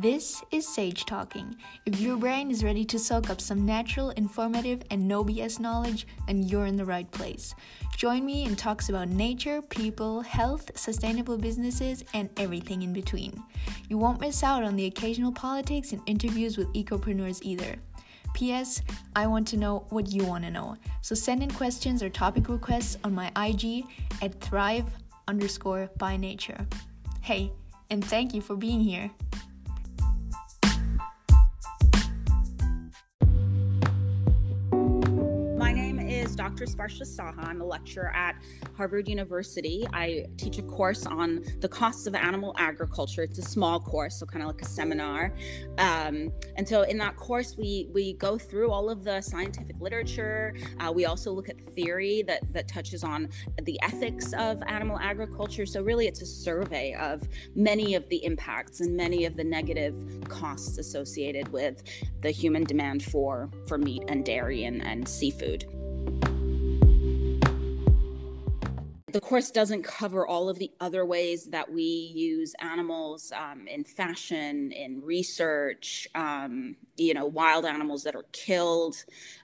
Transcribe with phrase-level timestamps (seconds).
[0.00, 1.54] This is Sage Talking.
[1.84, 6.06] If your brain is ready to soak up some natural, informative, and no BS knowledge,
[6.26, 7.54] then you're in the right place.
[7.94, 13.42] Join me in talks about nature, people, health, sustainable businesses, and everything in between.
[13.90, 17.76] You won't miss out on the occasional politics and interviews with ecopreneurs either.
[18.32, 18.80] P.S.
[19.14, 20.78] I want to know what you want to know.
[21.02, 23.84] So send in questions or topic requests on my IG
[24.22, 24.86] at thrive
[25.28, 26.66] underscore by nature.
[27.20, 27.52] Hey,
[27.90, 29.10] and thank you for being here.
[36.42, 36.64] Dr.
[36.64, 37.46] Sparsha Saha.
[37.46, 38.34] I'm a lecturer at
[38.76, 39.86] Harvard University.
[39.92, 43.22] I teach a course on the costs of animal agriculture.
[43.22, 45.32] It's a small course, so kind of like a seminar.
[45.78, 50.56] Um, and so in that course, we we go through all of the scientific literature.
[50.80, 53.28] Uh, we also look at theory that that touches on
[53.62, 55.64] the ethics of animal agriculture.
[55.64, 57.22] So really, it's a survey of
[57.54, 59.94] many of the impacts and many of the negative
[60.28, 61.84] costs associated with
[62.20, 65.66] the human demand for for meat and dairy and, and seafood.
[69.12, 73.84] The course doesn't cover all of the other ways that we use animals um, in
[73.84, 78.96] fashion, in research, um, you know, wild animals that are killed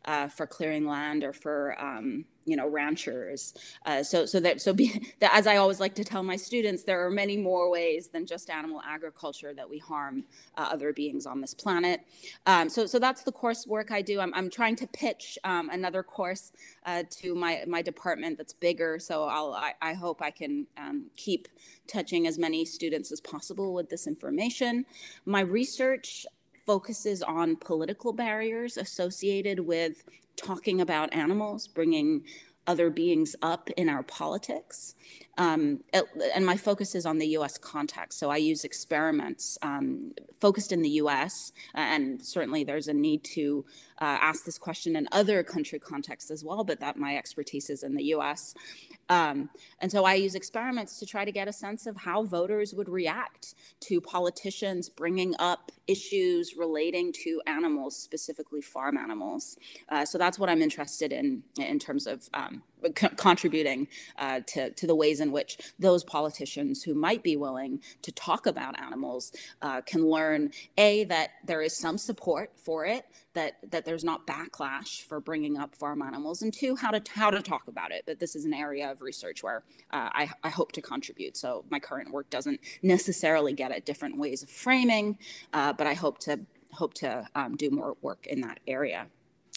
[0.07, 3.55] uh, for clearing land or for um, you know ranchers.
[3.85, 6.83] Uh, so so that so be that as i always like to tell my students
[6.83, 10.25] there are many more ways than just animal agriculture that we harm
[10.57, 12.01] uh, other beings on this planet.
[12.47, 14.21] Um, so so that's the coursework i do.
[14.21, 16.53] I'm, I'm trying to pitch um, another course
[16.87, 18.99] uh, to my my department that's bigger.
[18.99, 21.49] So i'll i, I hope i can um, keep
[21.87, 24.85] touching as many students as possible with this information.
[25.27, 26.27] My research
[26.69, 30.05] focuses on political barriers associated with
[30.39, 32.25] talking about animals, bringing
[32.67, 34.95] other beings up in our politics.
[35.39, 35.81] Um,
[36.35, 38.19] and my focus is on the US context.
[38.19, 43.65] So I use experiments um, focused in the US, and certainly there's a need to
[44.01, 47.83] uh, ask this question in other country contexts as well, but that my expertise is
[47.83, 48.55] in the US.
[49.09, 49.49] Um,
[49.81, 52.89] and so I use experiments to try to get a sense of how voters would
[52.89, 59.57] react to politicians bringing up issues relating to animals, specifically farm animals.
[59.89, 62.29] Uh, so that's what I'm interested in in terms of
[62.95, 67.81] co- contributing uh, to, to the ways in which those politicians who might be willing
[68.03, 73.05] to talk about animals uh, can learn a that there is some support for it
[73.35, 77.31] that that there's not backlash for bringing up farm animals and two how to how
[77.31, 78.05] to talk about it.
[78.07, 79.63] That this is an area of research where
[79.93, 81.37] uh, I, I hope to contribute.
[81.37, 85.19] So my current work doesn't necessarily get at different ways of framing
[85.53, 86.41] uh, but i hope to
[86.73, 89.07] hope to um, do more work in that area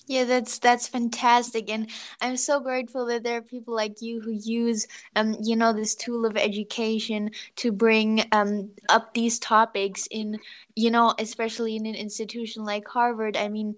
[0.08, 1.90] yeah, that's that's fantastic, and
[2.22, 5.96] I'm so grateful that there are people like you who use, um, you know, this
[5.96, 10.40] tool of education to bring um up these topics in,
[10.76, 13.38] you know, especially in an institution like Harvard.
[13.38, 13.76] I mean,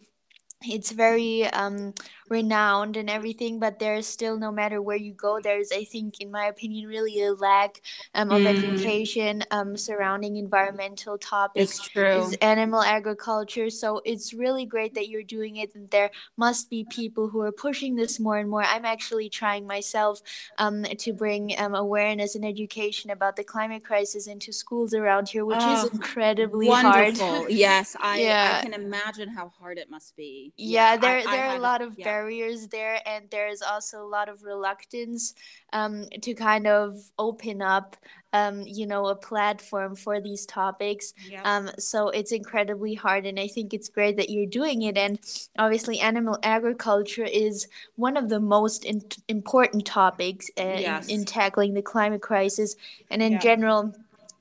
[0.64, 1.94] it's very um
[2.30, 6.32] renowned and everything but there's still no matter where you go there's i think in
[6.32, 7.82] my opinion really a lack
[8.16, 8.48] um, of mm.
[8.48, 15.24] education um, surrounding environmental topics it's true animal agriculture so it's really great that you're
[15.24, 18.86] doing it and there must be people who are pushing this more and more i'm
[18.86, 20.22] actually trying myself
[20.58, 25.46] um, to bring um, awareness and education about the climate crisis into schools around here
[25.46, 27.28] which oh, is incredibly wonderful.
[27.28, 28.60] hard yes I, yeah.
[28.60, 31.58] I can imagine how hard it must be yeah, yeah there I, there I are
[31.58, 35.34] a lot of yeah barriers there and there's also a lot of reluctance
[35.74, 37.96] um, to kind of open up
[38.34, 41.42] um, you know a platform for these topics yeah.
[41.44, 45.20] um, so it's incredibly hard and i think it's great that you're doing it and
[45.58, 51.08] obviously animal agriculture is one of the most in- important topics uh, yes.
[51.08, 52.76] in, in, tackling the climate crisis
[53.10, 53.40] and in yeah.
[53.40, 53.92] general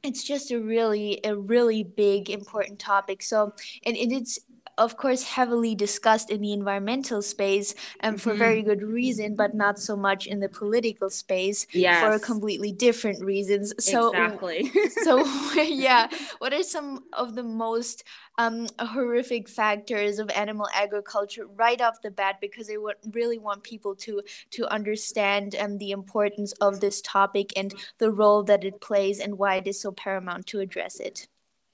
[0.03, 3.55] it's just a really a really big important topic so
[3.87, 4.39] and, and it's
[4.79, 8.39] of course heavily discussed in the environmental space and for mm-hmm.
[8.39, 12.03] very good reason but not so much in the political space yes.
[12.03, 14.71] for completely different reasons so exactly
[15.03, 15.25] so
[15.63, 18.05] yeah what are some of the most
[18.39, 23.63] um, horrific factors of animal agriculture right off the bat because I would really want
[23.63, 28.81] people to to understand um, the importance of this topic and the role that it
[28.81, 31.29] plays and why it is so paramount to address it.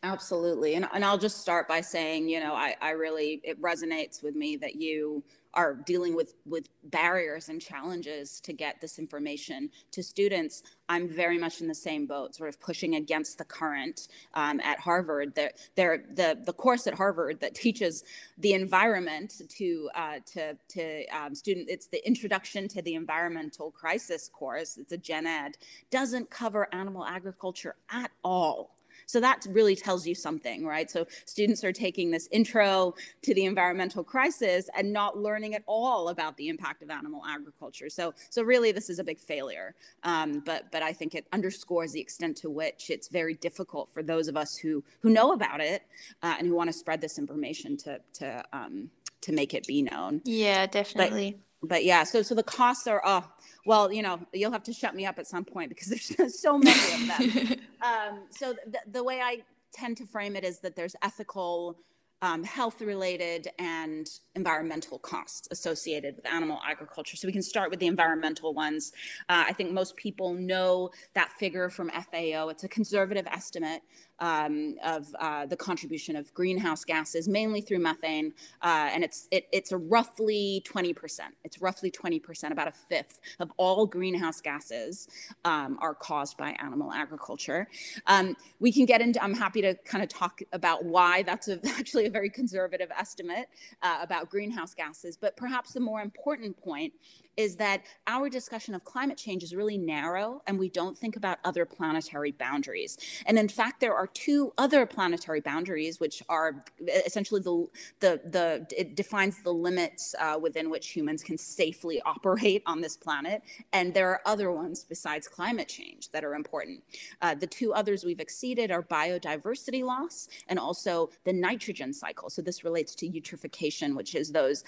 [0.04, 0.74] Absolutely.
[0.74, 4.36] And, and I'll just start by saying, you know, I, I really, it resonates with
[4.36, 5.24] me that you
[5.54, 10.62] are dealing with, with barriers and challenges to get this information to students.
[10.88, 14.78] I'm very much in the same boat, sort of pushing against the current um, at
[14.78, 15.34] Harvard.
[15.34, 18.04] They're, they're, the, the course at Harvard that teaches
[18.36, 24.28] the environment to, uh, to, to um, student, it's the introduction to the environmental crisis
[24.28, 24.76] course.
[24.76, 25.56] It's a gen ed,
[25.90, 28.77] doesn't cover animal agriculture at all
[29.08, 30.90] So that really tells you something, right?
[30.90, 36.10] So students are taking this intro to the environmental crisis and not learning at all
[36.10, 37.88] about the impact of animal agriculture.
[37.88, 39.74] So, so really, this is a big failure.
[40.02, 44.02] Um, but, but I think it underscores the extent to which it's very difficult for
[44.02, 45.82] those of us who who know about it
[46.22, 48.90] uh, and who want to spread this information to to um,
[49.22, 50.20] to make it be known.
[50.24, 51.32] Yeah, definitely.
[51.32, 53.24] But, but yeah, so so the costs are oh
[53.66, 56.58] well, you know, you'll have to shut me up at some point because there's so
[56.58, 57.58] many of them.
[57.82, 61.78] um, so the, the way I tend to frame it is that there's ethical
[62.20, 67.16] um, health related and environmental costs associated with animal agriculture.
[67.16, 68.92] So we can start with the environmental ones.
[69.28, 72.48] Uh, I think most people know that figure from FAO.
[72.48, 73.82] It's a conservative estimate
[74.20, 78.32] um, of uh, the contribution of greenhouse gases, mainly through methane,
[78.62, 81.20] uh, and it's it, it's roughly 20%.
[81.44, 85.08] It's roughly 20%, about a fifth of all greenhouse gases
[85.44, 87.68] um, are caused by animal agriculture.
[88.06, 89.22] Um, we can get into.
[89.22, 93.48] I'm happy to kind of talk about why that's a, actually a very conservative estimate
[93.82, 96.92] uh, about greenhouse gases, but perhaps the more important point
[97.38, 101.38] is that our discussion of climate change is really narrow and we don't think about
[101.44, 102.98] other planetary boundaries.
[103.26, 106.64] And in fact, there are two other planetary boundaries, which are
[107.06, 107.68] essentially the,
[108.00, 112.96] the, the it defines the limits uh, within which humans can safely operate on this
[112.96, 113.42] planet.
[113.72, 116.82] And there are other ones besides climate change that are important.
[117.22, 122.30] Uh, the two others we've exceeded are biodiversity loss and also the nitrogen cycle.
[122.30, 124.64] So this relates to eutrophication, which is those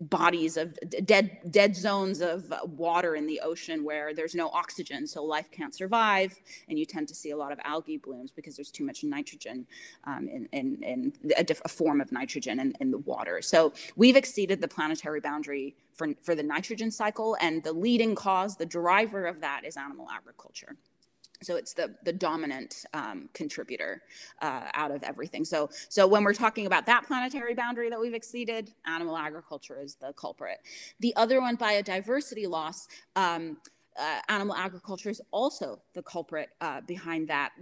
[0.00, 5.24] bodies of dead, dead zones of water in the ocean where there's no oxygen, so
[5.24, 6.36] life can't survive,
[6.68, 9.66] and you tend to see a lot of algae blooms because there's too much nitrogen
[10.04, 13.42] um, in, in, in a, diff- a, form of nitrogen in, in the water.
[13.42, 18.56] So we've exceeded the planetary boundary for, for the nitrogen cycle, and the leading cause,
[18.56, 20.76] the driver of that is animal agriculture
[21.42, 24.02] so it's the the dominant um, contributor
[24.40, 25.44] uh, out of everything.
[25.44, 29.96] So so when we're talking about that planetary boundary that we've exceeded animal agriculture is
[29.96, 30.58] the culprit.
[31.00, 33.58] The other one biodiversity loss um,
[33.98, 37.52] uh, animal agriculture is also the culprit uh, behind that.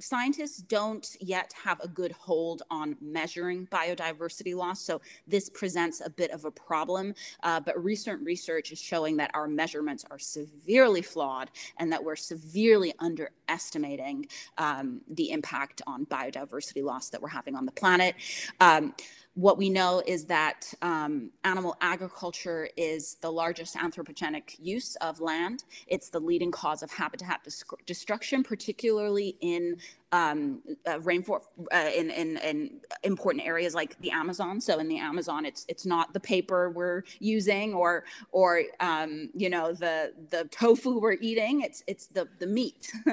[0.00, 6.10] Scientists don't yet have a good hold on measuring biodiversity loss, so this presents a
[6.10, 7.14] bit of a problem.
[7.42, 12.16] Uh, but recent research is showing that our measurements are severely flawed and that we're
[12.16, 14.26] severely underestimating
[14.58, 18.14] um, the impact on biodiversity loss that we're having on the planet.
[18.60, 18.94] Um,
[19.36, 25.64] what we know is that um, animal agriculture is the largest anthropogenic use of land.
[25.86, 27.46] It's the leading cause of habitat
[27.84, 29.76] destruction, particularly in
[30.12, 34.58] um, uh, rainforest, uh, in, in, in important areas like the Amazon.
[34.58, 39.50] So in the Amazon, it's it's not the paper we're using or or um, you
[39.50, 41.60] know the the tofu we're eating.
[41.60, 42.90] It's it's the the meat.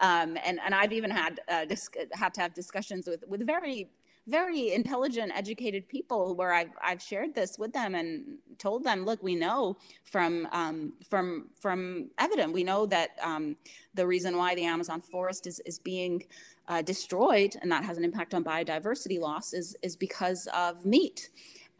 [0.00, 1.64] um, and and I've even had uh,
[2.12, 3.88] had to have discussions with with very
[4.30, 9.22] very intelligent, educated people where I've I've shared this with them and told them, look,
[9.22, 13.56] we know from um, from from evidence, we know that um,
[13.94, 16.24] the reason why the Amazon forest is is being
[16.68, 21.30] uh, destroyed and that has an impact on biodiversity loss is is because of meat.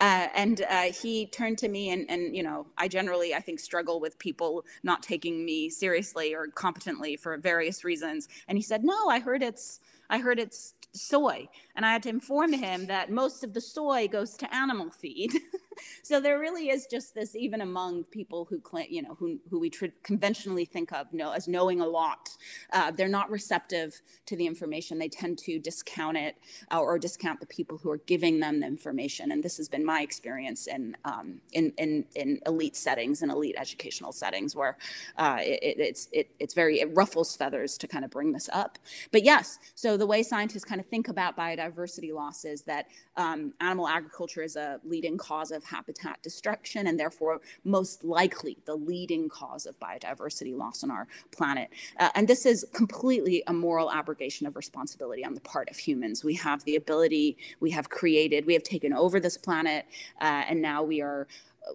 [0.01, 3.61] Uh, and uh, he turned to me and, and you know i generally i think
[3.61, 8.83] struggle with people not taking me seriously or competently for various reasons and he said
[8.83, 9.81] no i heard it's
[10.11, 11.49] i heard it's soy.
[11.77, 15.33] And I had to inform him that most of the soy goes to animal feed.
[16.03, 19.59] so there really is just this, even among people who claim, you know, who, who
[19.59, 19.71] we
[20.03, 22.31] conventionally think of know, as knowing a lot,
[22.73, 24.99] uh, they're not receptive to the information.
[24.99, 26.37] They tend to discount it
[26.73, 29.33] uh, or discount the people who are giving them the information.
[29.33, 33.57] And this has been my experience in, um, in, in, in elite settings and elite
[33.59, 34.77] educational settings where
[35.17, 38.79] uh, it, it's, it, it's very, it ruffles feathers to kind of bring this up.
[39.13, 43.53] But yes, so the way scientists kind of think about biodiversity loss is that um,
[43.61, 49.29] animal agriculture is a leading cause of habitat destruction and therefore most likely the leading
[49.29, 51.69] cause of biodiversity loss on our planet.
[51.99, 56.25] Uh, and this is completely a moral abrogation of responsibility on the part of humans.
[56.25, 59.87] We have the ability, we have created, we have taken over this planet,
[60.21, 61.27] uh, and now we are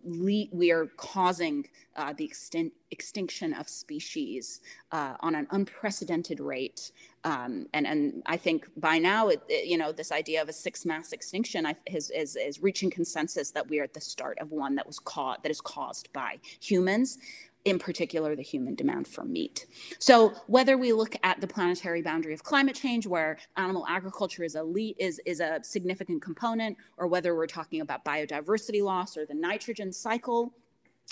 [0.04, 4.62] we are causing uh, the extin- extinction of species
[4.92, 6.92] uh, on an unprecedented rate.
[7.26, 10.54] Um, and, and I think by now, it, it, you know, this idea of a
[10.54, 14.52] sixth mass extinction is, is, is reaching consensus that we are at the start of
[14.52, 17.18] one that was caused that is caused by humans
[17.66, 19.66] in particular the human demand for meat.
[19.98, 24.56] So whether we look at the planetary boundary of climate change, where animal agriculture is
[24.56, 24.64] a
[25.00, 29.92] is, is a significant component, or whether we're talking about biodiversity loss or the nitrogen
[29.92, 30.54] cycle,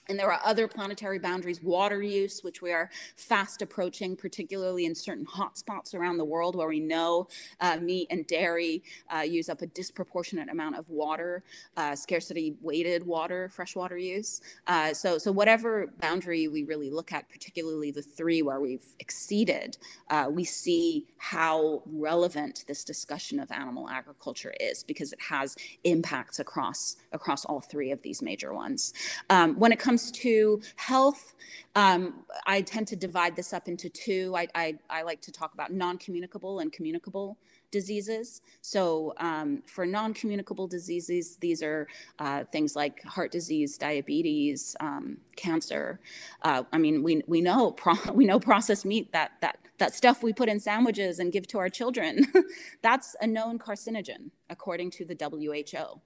[0.10, 4.95] and there are other planetary boundaries, water use, which we are fast approaching, particularly in
[4.95, 7.27] certain hotspots around the world where we know
[7.62, 8.83] uh, meat and dairy
[9.15, 11.43] uh, use up a disproportionate amount of water,
[11.77, 14.41] uh, scarcity weighted water, freshwater use.
[14.67, 19.77] Uh, so, so whatever boundary we really look at, particularly the three where we've exceeded,
[20.10, 26.39] uh, we see how relevant this discussion of animal agriculture is because it has impacts
[26.39, 28.93] across across all three of these major ones.
[29.29, 31.35] Um, when it comes comes to health,
[31.75, 34.33] um, I tend to divide this up into two.
[34.35, 37.38] I, I, I like to talk about non communicable and communicable
[37.69, 38.41] diseases.
[38.62, 45.17] So, um, for non communicable diseases, these are uh, things like heart disease, diabetes, um,
[45.35, 46.00] cancer.
[46.41, 50.23] Uh, I mean, we, we, know pro- we know processed meat, that, that, that stuff
[50.23, 52.25] we put in sandwiches and give to our children,
[52.81, 56.01] that's a known carcinogen, according to the WHO.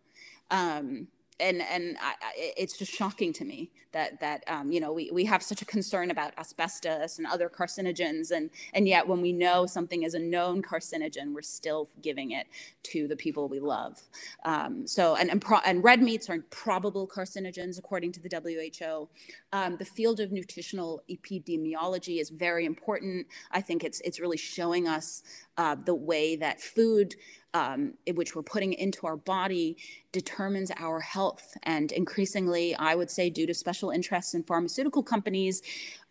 [0.52, 1.08] Um,
[1.40, 5.26] and and I, it's just shocking to me that that um, you know we, we
[5.26, 9.66] have such a concern about asbestos and other carcinogens and and yet when we know
[9.66, 12.48] something is a known carcinogen we're still giving it
[12.84, 14.02] to the people we love.
[14.44, 19.10] Um, so and and, pro- and, red meats are probable carcinogens according to the WHO
[19.54, 23.28] um, the field of nutritional epidemiology is very important.
[23.52, 25.24] I think it's it's really showing us
[25.58, 27.16] uh, the way that food
[27.54, 29.78] um, which we're putting into our body
[30.12, 31.58] determines our health.
[31.64, 35.62] And increasingly, I would say, due to special interests in pharmaceutical companies,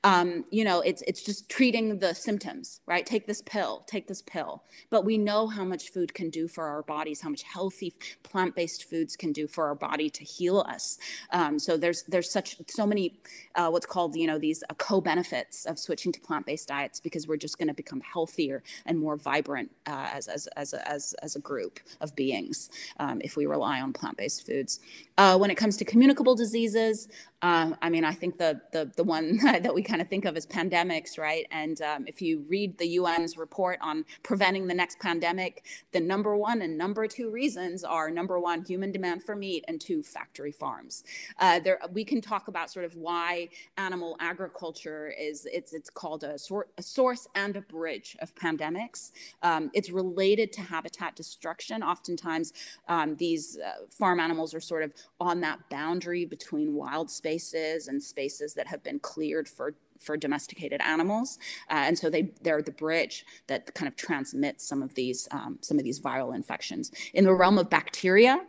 [0.04, 3.04] um, you know, it's it's just treating the symptoms, right?
[3.04, 4.62] Take this pill, take this pill.
[4.90, 8.88] But we know how much food can do for our bodies, how much healthy plant-based
[8.88, 10.98] foods can do for our body to heal us.
[11.30, 13.18] Um, so there's there's such so many
[13.56, 17.36] uh, what's called you know these uh, co-benefits of switching to plant-based diets because we're
[17.36, 21.36] just going to become healthier and more vibrant uh, as as as a, as as
[21.36, 24.80] a group of beings um, if we rely on plant-based foods.
[25.18, 27.08] Uh, when it comes to communicable diseases,
[27.42, 30.36] um, I mean, I think the the the one that we kind of think of
[30.36, 31.46] as pandemics, right?
[31.50, 36.36] And um, if you read the UN's report on preventing the next pandemic, the number
[36.36, 40.52] one and number two reasons are number one, human demand for meat, and two, factory
[40.52, 41.04] farms.
[41.38, 46.24] Uh, there, we can talk about sort of why animal agriculture is it's it's called
[46.24, 49.12] a, sor- a source and a bridge of pandemics.
[49.42, 51.82] Um, it's related to habitat destruction.
[51.82, 52.54] Oftentimes,
[52.88, 57.88] um, these uh, farm animals are sort of on that boundary between wild space spaces
[57.88, 61.38] and spaces that have been cleared for for domesticated animals,
[61.70, 65.58] uh, and so they they're the bridge that kind of transmits some of these um,
[65.60, 66.92] some of these viral infections.
[67.14, 68.42] In the realm of bacteria,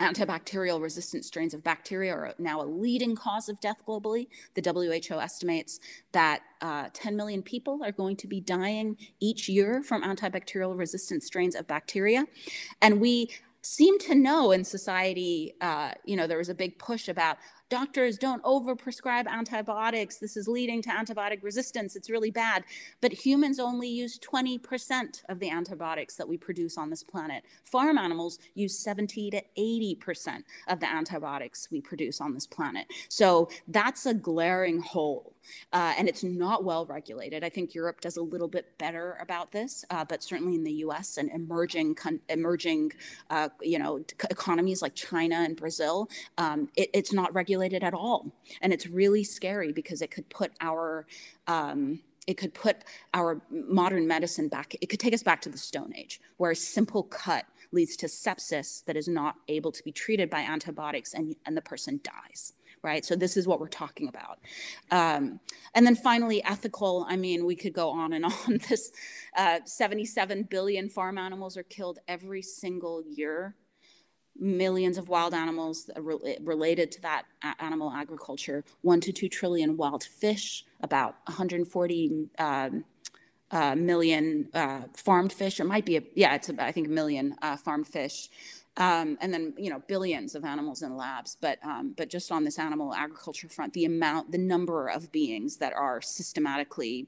[0.00, 4.26] antibacterial resistant strains of bacteria are now a leading cause of death globally.
[4.54, 5.80] The WHO estimates
[6.12, 11.22] that uh, 10 million people are going to be dying each year from antibacterial resistant
[11.22, 12.26] strains of bacteria,
[12.82, 13.30] and we
[13.64, 17.38] seem to know in society, uh, you know, there was a big push about
[17.74, 20.18] doctors don't overprescribe antibiotics.
[20.18, 21.96] This is leading to antibiotic resistance.
[21.96, 22.62] It's really bad.
[23.00, 27.42] But humans only use 20% of the antibiotics that we produce on this planet.
[27.64, 32.86] Farm animals use 70 to 80% of the antibiotics we produce on this planet.
[33.08, 35.34] So that's a glaring hole.
[35.72, 37.44] Uh, and it's not well regulated.
[37.44, 40.72] I think Europe does a little bit better about this, uh, but certainly in the
[40.72, 41.16] U.S.
[41.16, 41.96] and emerging
[42.28, 42.92] emerging
[43.30, 47.94] uh, you know economies like China and Brazil, um, it, it's not regulated regulated at
[47.94, 48.32] all.
[48.60, 51.06] And it's really scary because it could put our
[51.46, 55.58] um, it could put our modern medicine back it could take us back to the
[55.58, 59.92] stone age where a simple cut leads to sepsis that is not able to be
[59.92, 63.02] treated by antibiotics and, and the person dies right?
[63.02, 64.40] So this is what we're talking about.
[64.90, 65.40] Um,
[65.74, 67.06] and then finally ethical.
[67.08, 68.60] I mean we could go on and on.
[68.68, 68.92] This
[69.36, 73.54] uh, 77 billion farm animals are killed every single year
[74.38, 77.24] millions of wild animals re- related to that
[77.60, 82.84] animal agriculture, one to two trillion wild fish, about 140 um,
[83.50, 85.60] uh, million uh, farmed fish.
[85.60, 88.28] It might be, a, yeah, it's I think a million uh, farmed fish.
[88.76, 92.42] Um, and then you know billions of animals in labs, but um, but just on
[92.42, 97.06] this animal agriculture front, the amount, the number of beings that are systematically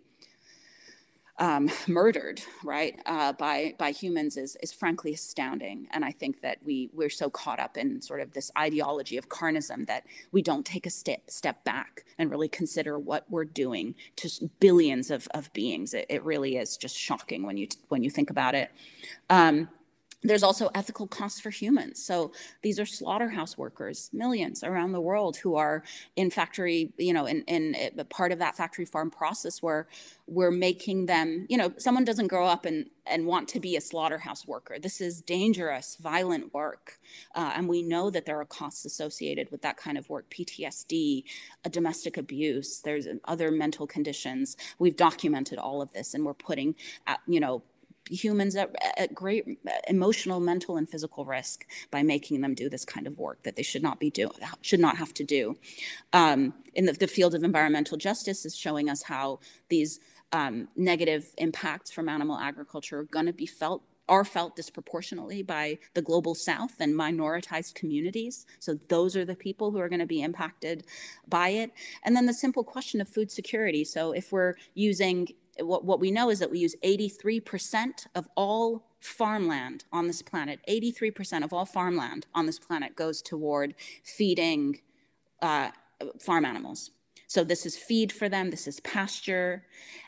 [1.38, 5.88] um, murdered, right, uh, by by humans is is frankly astounding.
[5.90, 9.28] And I think that we we're so caught up in sort of this ideology of
[9.28, 13.94] carnism that we don't take a step step back and really consider what we're doing
[14.16, 15.94] to billions of of beings.
[15.94, 18.70] It, it really is just shocking when you when you think about it.
[19.28, 19.68] Um,
[20.22, 22.02] there's also ethical costs for humans.
[22.02, 22.32] So
[22.62, 25.84] these are slaughterhouse workers, millions around the world who are
[26.16, 29.86] in factory, you know, in, in, in part of that factory farm process where
[30.26, 33.80] we're making them, you know, someone doesn't grow up and, and want to be a
[33.80, 34.78] slaughterhouse worker.
[34.78, 36.98] This is dangerous, violent work.
[37.34, 41.24] Uh, and we know that there are costs associated with that kind of work PTSD,
[41.64, 44.56] uh, domestic abuse, there's other mental conditions.
[44.78, 46.74] We've documented all of this and we're putting,
[47.06, 47.62] uh, you know,
[48.10, 49.58] humans at, at great
[49.88, 53.62] emotional, mental, and physical risk by making them do this kind of work that they
[53.62, 55.56] should not be doing, should not have to do.
[56.12, 60.00] Um, in the, the, field of environmental justice is showing us how these
[60.32, 65.78] um, negative impacts from animal agriculture are going to be felt are felt disproportionately by
[65.94, 68.46] the global south and minoritized communities.
[68.60, 70.84] So those are the people who are going to be impacted
[71.28, 71.72] by it.
[72.04, 73.84] And then the simple question of food security.
[73.84, 75.28] So if we're using
[75.60, 80.60] what, what we know is that we use 83% of all farmland on this planet,
[80.68, 84.80] 83% of all farmland on this planet goes toward feeding
[85.42, 85.70] uh,
[86.20, 86.90] farm animals.
[87.26, 89.64] So this is feed for them, this is pasture,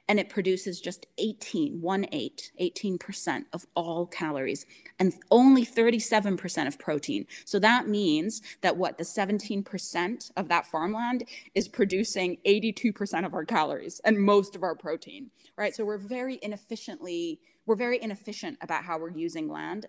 [0.09, 4.65] and it produces just 18, 1 8, 18% of all calories
[4.99, 7.27] and only 37% of protein.
[7.45, 13.45] So that means that what the 17% of that farmland is producing 82% of our
[13.45, 15.75] calories and most of our protein, right?
[15.75, 19.87] So we're very inefficiently, we're very inefficient about how we're using land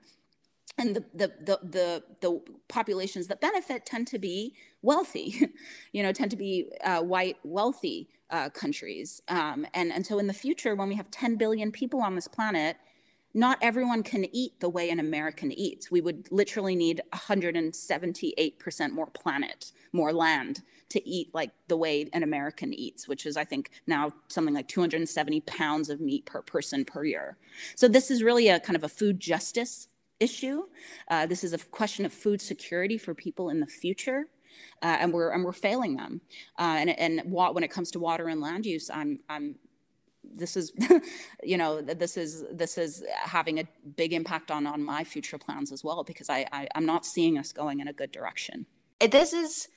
[0.79, 5.49] and the, the the the the populations that benefit tend to be wealthy,
[5.91, 9.21] you know, tend to be uh, white wealthy uh, countries.
[9.27, 12.27] Um, and and so in the future, when we have 10 billion people on this
[12.27, 12.77] planet,
[13.33, 15.91] not everyone can eat the way an American eats.
[15.91, 22.23] We would literally need 178% more planet, more land to eat like the way an
[22.23, 26.83] American eats, which is, I think, now something like 270 pounds of meat per person
[26.85, 27.37] per year.
[27.75, 29.87] So this is really a kind of a food justice
[30.19, 30.63] issue.
[31.07, 34.27] Uh, this is a question of food security for people in the future.
[34.81, 36.21] Uh, and we're and we're failing them.
[36.57, 39.55] Uh, and and when it comes to water and land use, I'm I'm
[40.23, 40.71] this is
[41.43, 43.63] you know this is this is having a
[43.95, 47.37] big impact on on my future plans as well because I, I i'm not seeing
[47.37, 48.65] us going in a good direction
[48.99, 49.67] this is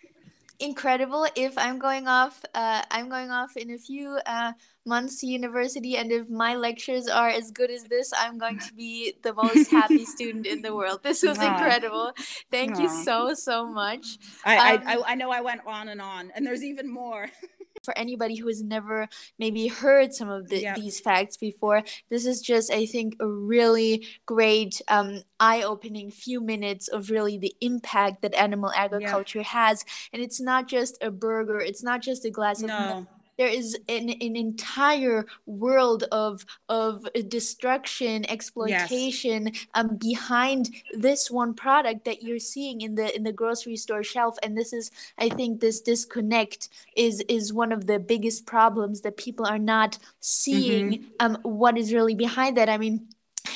[0.59, 4.53] incredible if i'm going off uh, i'm going off in a few uh,
[4.87, 9.15] to university and if my lectures are as good as this i'm going to be
[9.23, 11.03] the most happy student in the world.
[11.03, 12.13] This was incredible.
[12.51, 14.19] Thank you so so much.
[14.45, 17.29] I, um, I i know i went on and on and there's even more.
[17.85, 19.09] For anybody who has never
[19.41, 20.77] maybe heard some of the, yep.
[20.77, 26.87] these facts before this is just i think a really great um, eye-opening few minutes
[26.87, 29.85] of really the impact that animal agriculture has.
[30.13, 32.73] And it's not just a burger it's not just a glass no.
[32.73, 39.67] of milk there is an, an entire world of of destruction exploitation yes.
[39.75, 44.37] um, behind this one product that you're seeing in the in the grocery store shelf
[44.43, 49.17] and this is i think this disconnect is is one of the biggest problems that
[49.17, 51.07] people are not seeing mm-hmm.
[51.21, 53.07] um, what is really behind that i mean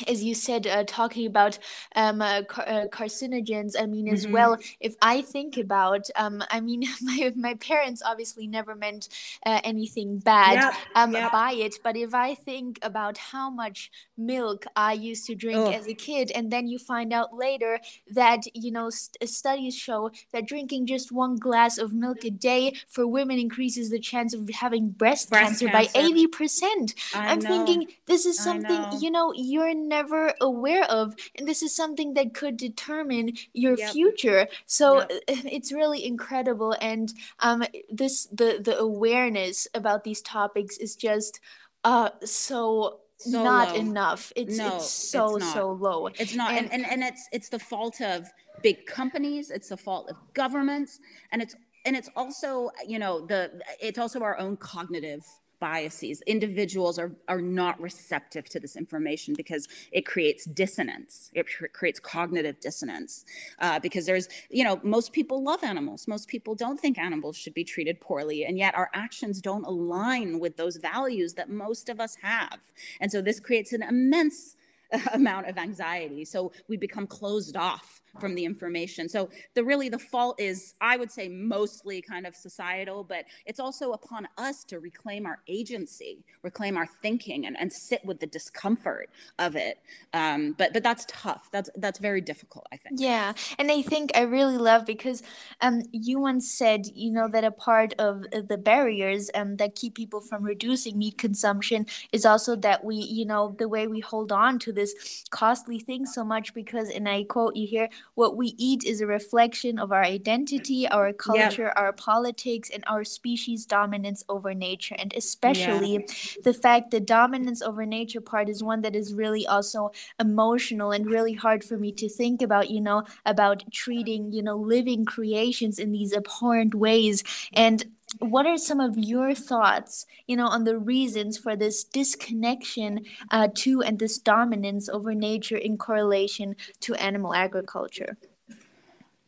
[0.06, 1.59] as you said, uh, talking about
[1.94, 4.32] um, uh, car- uh, carcinogens, I mean, as mm-hmm.
[4.32, 9.09] well, if I think about, um, I mean, my, my parents obviously never meant
[9.44, 10.74] uh, anything bad yep.
[10.94, 11.32] Um, yep.
[11.32, 15.87] by it, but if I think about how much milk I used to drink as
[15.87, 17.80] a kid, and then you find out later
[18.12, 22.74] that, you know, st- studies show that drinking just one glass of milk a day
[22.88, 26.94] for women increases the chance of having breast, breast cancer, cancer, by 80%.
[27.14, 27.48] I I'm know.
[27.48, 32.35] thinking this is something, you know, you're never aware of and this is something that
[32.35, 33.92] could determine your yep.
[33.92, 35.11] future so yep.
[35.29, 41.40] it's really incredible and um this the the awareness about these topics is just
[41.85, 43.75] uh so so not low.
[43.77, 47.49] enough it's no, it's so it's so low it's not and, and and it's it's
[47.49, 48.27] the fault of
[48.62, 51.01] big companies it's the fault of governments
[51.33, 51.55] and it's
[51.87, 55.25] and it's also you know the it's also our own cognitive
[55.66, 56.22] biases.
[56.29, 61.29] Individuals are, are not receptive to this information because it creates dissonance.
[61.35, 63.24] It creates cognitive dissonance
[63.59, 66.07] uh, because there's, you know, most people love animals.
[66.07, 68.44] Most people don't think animals should be treated poorly.
[68.44, 72.61] And yet our actions don't align with those values that most of us have.
[73.00, 74.55] And so this creates an immense
[75.12, 76.24] amount of anxiety.
[76.24, 79.09] So we become closed off from the information.
[79.09, 83.61] So the really the fault is, I would say, mostly kind of societal, but it's
[83.61, 88.26] also upon us to reclaim our agency, reclaim our thinking, and, and sit with the
[88.26, 89.79] discomfort of it.
[90.12, 91.48] Um, but but that's tough.
[91.52, 92.66] That's that's very difficult.
[92.72, 93.00] I think.
[93.00, 95.22] Yeah, and I think I really love because
[95.61, 99.94] um, you once said, you know, that a part of the barriers um, that keep
[99.94, 104.33] people from reducing meat consumption is also that we, you know, the way we hold
[104.33, 108.55] on to this costly thing so much because, and I quote you here, what we
[108.57, 111.73] eat is a reflection of our identity, our culture, yep.
[111.77, 114.97] our politics, and our species' dominance over nature.
[114.99, 116.42] And especially yeah.
[116.45, 121.07] the fact that dominance over nature part is one that is really also emotional and
[121.07, 125.79] really hard for me to think about, you know, about treating, you know, living creations
[125.79, 127.23] in these abhorrent ways.
[127.53, 127.85] And
[128.21, 133.49] what are some of your thoughts you know on the reasons for this disconnection uh,
[133.55, 138.16] to and this dominance over nature in correlation to animal agriculture?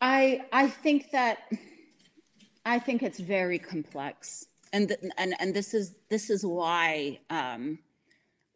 [0.01, 1.39] I i think that
[2.65, 4.47] i think it's very complex.
[4.73, 7.79] And th- and and this is this is why um,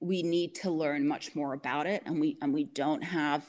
[0.01, 2.03] we need to learn much more about it.
[2.05, 3.47] And we and we don't have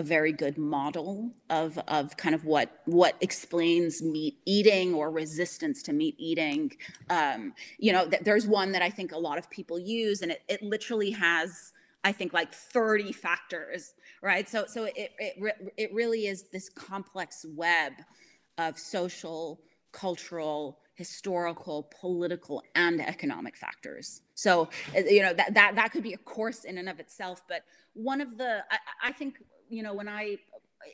[0.00, 5.82] a very good model of of kind of what what explains meat eating or resistance
[5.82, 6.72] to meat eating.
[7.10, 10.32] Um, you know, th- there's one that I think a lot of people use, and
[10.32, 14.48] it, it literally has I think like 30 factors, right?
[14.48, 17.92] So so it it it really is this complex web
[18.56, 19.60] of social,
[19.92, 24.22] cultural, historical, political, and economic factors.
[24.34, 27.64] So you know that that that could be a course in and of itself, but
[27.92, 29.34] one of the I, I think
[29.70, 30.36] you know, when I,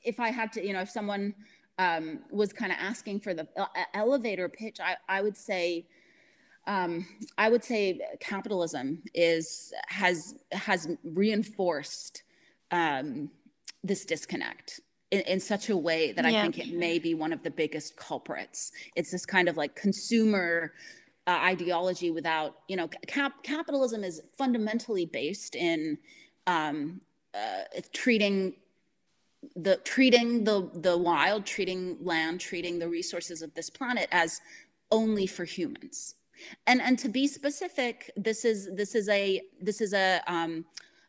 [0.04, 1.34] if I had to, you know, if someone
[1.78, 5.86] um, was kind of asking for the uh, elevator pitch, I, I would say,
[6.66, 7.06] um,
[7.38, 12.24] I would say capitalism is has has reinforced
[12.72, 13.30] um,
[13.84, 14.80] this disconnect
[15.12, 16.40] in, in, such a way that yeah.
[16.40, 18.72] I think it may be one of the biggest culprits.
[18.96, 20.72] It's this kind of like consumer
[21.28, 25.98] uh, ideology without, you know, cap- capitalism is fundamentally based in
[26.48, 27.00] um,
[27.34, 28.54] uh, treating
[29.55, 34.40] the treating the the wild treating land treating the resources of this planet as
[34.90, 36.14] only for humans.
[36.66, 40.64] And and to be specific this is this is a this is a um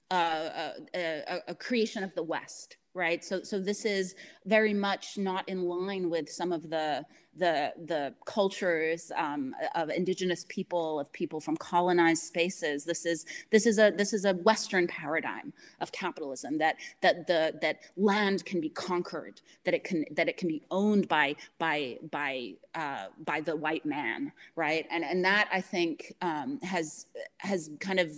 [0.09, 3.23] a, a, a creation of the west right?
[3.23, 7.05] So so this is very much not in line with some of the
[7.37, 12.83] the the cultures um, of indigenous people of people from colonized spaces.
[12.83, 17.57] This is this is a this is a western paradigm of capitalism that that the
[17.61, 21.97] that land can be conquered that it can that it can be owned by by
[22.09, 24.87] by uh, by the white man right?
[24.89, 27.05] And and that i think um, has
[27.37, 28.09] has kind of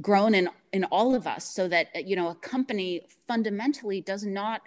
[0.00, 4.62] grown in in all of us so that you know a company fundamentally does not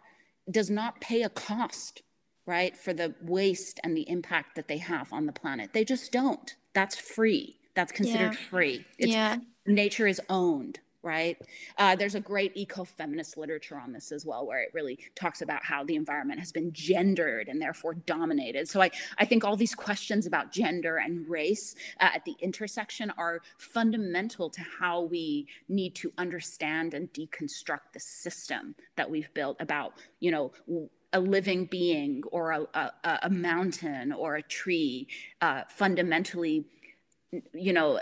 [0.50, 2.02] does not pay a cost
[2.46, 5.72] right, for the waste and the impact that they have on the planet.
[5.74, 6.56] They just don't.
[6.74, 7.58] That's free.
[7.76, 8.50] That's considered yeah.
[8.50, 8.86] free.
[8.98, 9.38] It's, yeah.
[9.66, 11.38] Nature is owned, right?
[11.78, 15.64] Uh, there's a great eco-feminist literature on this as well, where it really talks about
[15.64, 18.68] how the environment has been gendered and therefore dominated.
[18.68, 23.12] So I, I think all these questions about gender and race uh, at the intersection
[23.18, 29.58] are fundamental to how we need to understand and deconstruct the system that we've built
[29.60, 30.52] about, you know,
[31.14, 35.08] a living being or a, a, a mountain or a tree
[35.42, 36.66] uh, fundamentally
[37.54, 38.00] you know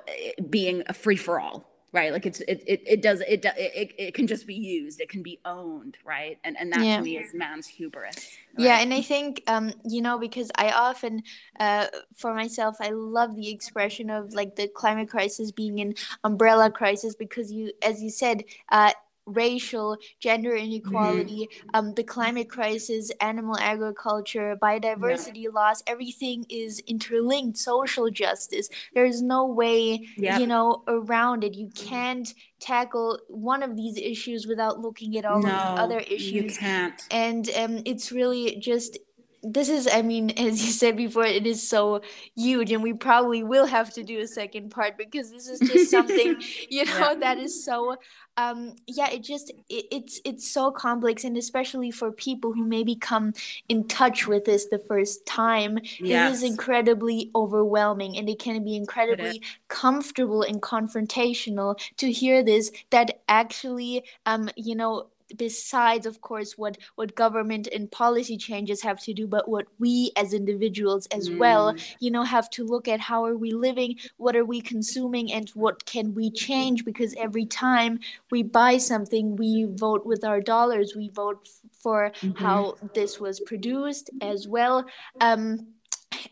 [0.50, 4.14] being a free for all right like it's it, it, it does it, it it
[4.14, 6.98] can just be used it can be owned right and and that yeah.
[6.98, 8.66] to me is man's hubris right?
[8.66, 11.24] yeah and i think um you know because i often
[11.60, 16.70] uh for myself i love the expression of like the climate crisis being an umbrella
[16.70, 18.92] crisis because you as you said uh
[19.30, 21.70] racial, gender inequality, mm-hmm.
[21.74, 25.50] um, the climate crisis, animal agriculture, biodiversity yeah.
[25.54, 27.58] loss, everything is interlinked.
[27.58, 28.70] Social justice.
[28.94, 31.56] There's no way, you know, around it.
[31.56, 36.00] You can't tackle one of these issues without looking at all no, of the other
[36.00, 36.32] issues.
[36.32, 37.02] You can't.
[37.12, 38.98] And um, it's really just
[39.42, 42.02] this is i mean as you said before it is so
[42.36, 45.92] huge and we probably will have to do a second part because this is just
[45.92, 46.36] something
[46.70, 47.14] you know yeah.
[47.16, 47.96] that is so
[48.38, 52.96] um yeah it just it, it's it's so complex and especially for people who maybe
[52.96, 53.34] come
[53.68, 56.30] in touch with this the first time yes.
[56.30, 62.72] it is incredibly overwhelming and it can be incredibly comfortable and confrontational to hear this
[62.90, 69.00] that actually um you know besides of course what what government and policy changes have
[69.00, 71.38] to do but what we as individuals as mm.
[71.38, 75.32] well you know have to look at how are we living what are we consuming
[75.32, 78.00] and what can we change because every time
[78.32, 82.44] we buy something we vote with our dollars we vote for mm-hmm.
[82.44, 84.86] how this was produced as well
[85.22, 85.68] um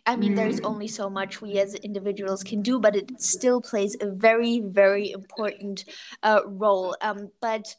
[0.05, 0.65] I mean, there's mm.
[0.65, 5.12] only so much we as individuals can do, but it still plays a very, very
[5.12, 5.86] important
[6.23, 6.95] uh, role.
[7.01, 7.75] Um, but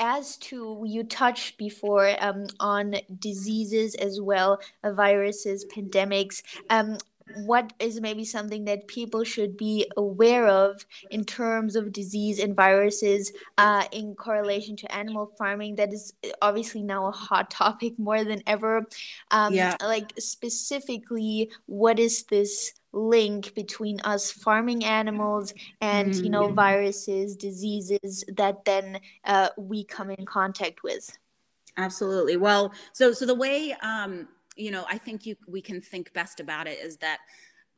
[0.00, 6.42] as to you touched before um, on diseases as well, uh, viruses, pandemics.
[6.70, 6.98] Um,
[7.44, 12.56] what is maybe something that people should be aware of in terms of disease and
[12.56, 15.76] viruses uh, in correlation to animal farming?
[15.76, 18.86] That is obviously now a hot topic more than ever.
[19.30, 19.76] Um, yeah.
[19.80, 26.24] Like specifically, what is this link between us farming animals and mm.
[26.24, 26.54] you know mm.
[26.54, 31.16] viruses diseases that then uh, we come in contact with
[31.76, 36.12] absolutely well so so the way um you know i think you we can think
[36.12, 37.18] best about it is that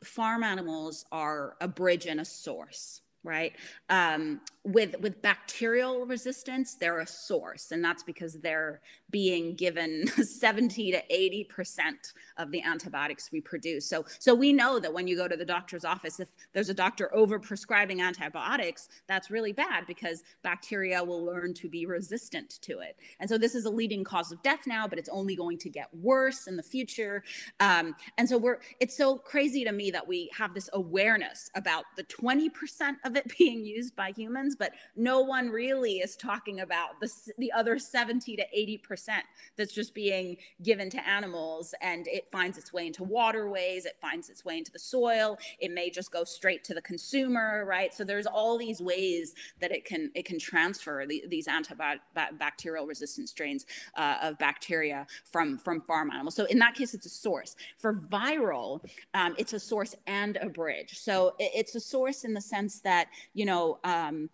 [0.03, 3.55] farm animals are a bridge and a source right?
[3.89, 10.93] Um, with with bacterial resistance they're a source and that's because they're being given 70
[10.93, 13.87] to 80 percent of the antibiotics we produce.
[13.87, 16.75] So so we know that when you go to the doctor's office if there's a
[16.75, 22.81] doctor over prescribing antibiotics that's really bad because bacteria will learn to be resistant to
[22.81, 22.99] it.
[23.19, 25.71] And so this is a leading cause of death now but it's only going to
[25.71, 27.23] get worse in the future.
[27.61, 31.85] Um, and so we're it's so crazy to me that we have this awareness about
[31.97, 36.61] the 20 percent of it being used by humans but no one really is talking
[36.61, 39.21] about the, the other 70 to 80%
[39.57, 44.29] that's just being given to animals and it finds its way into waterways, it finds
[44.29, 47.93] its way into the soil, it may just go straight to the consumer, right?
[47.95, 53.29] So there's all these ways that it can it can transfer the, these antibacterial resistant
[53.29, 56.35] strains uh, of bacteria from from farm animals.
[56.35, 57.57] So in that case, it's a source.
[57.79, 60.99] For viral, um, it's a source and a bridge.
[60.99, 63.00] So it, it's a source in the sense that
[63.35, 63.79] you know.
[63.85, 64.31] Um,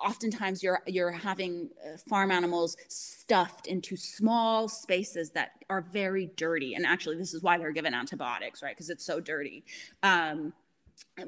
[0.00, 6.74] oftentimes you're you're having uh, farm animals stuffed into small spaces that are very dirty
[6.74, 9.64] and actually this is why they're given antibiotics right because it's so dirty
[10.04, 10.52] um,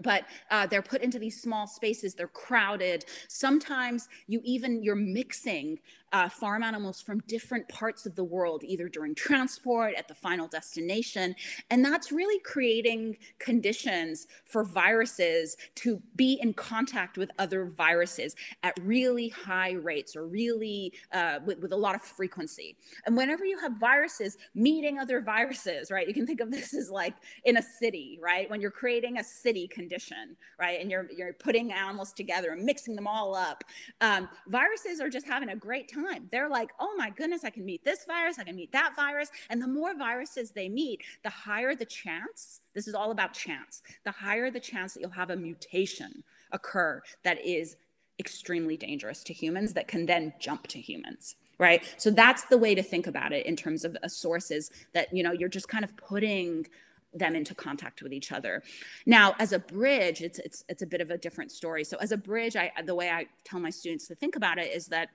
[0.02, 5.78] but uh, they're put into these small spaces they're crowded sometimes you even you're mixing
[6.12, 10.48] uh, farm animals from different parts of the world, either during transport, at the final
[10.48, 11.34] destination.
[11.70, 18.78] And that's really creating conditions for viruses to be in contact with other viruses at
[18.82, 22.76] really high rates or really uh, with, with a lot of frequency.
[23.06, 26.90] And whenever you have viruses meeting other viruses, right, you can think of this as
[26.90, 28.50] like in a city, right?
[28.50, 32.94] When you're creating a city condition, right, and you're, you're putting animals together and mixing
[32.94, 33.64] them all up,
[34.00, 36.28] um, viruses are just having a great time.
[36.30, 39.30] They're like, oh my goodness, I can meet this virus, I can meet that virus.
[39.48, 43.82] And the more viruses they meet, the higher the chance, this is all about chance,
[44.04, 47.76] the higher the chance that you'll have a mutation occur that is
[48.18, 52.74] extremely dangerous to humans that can then jump to humans right so that's the way
[52.74, 55.84] to think about it in terms of a sources that you know you're just kind
[55.84, 56.66] of putting
[57.14, 58.62] them into contact with each other.
[59.06, 61.84] Now, as a bridge, it's it's it's a bit of a different story.
[61.84, 64.72] So as a bridge, I the way I tell my students to think about it
[64.72, 65.10] is that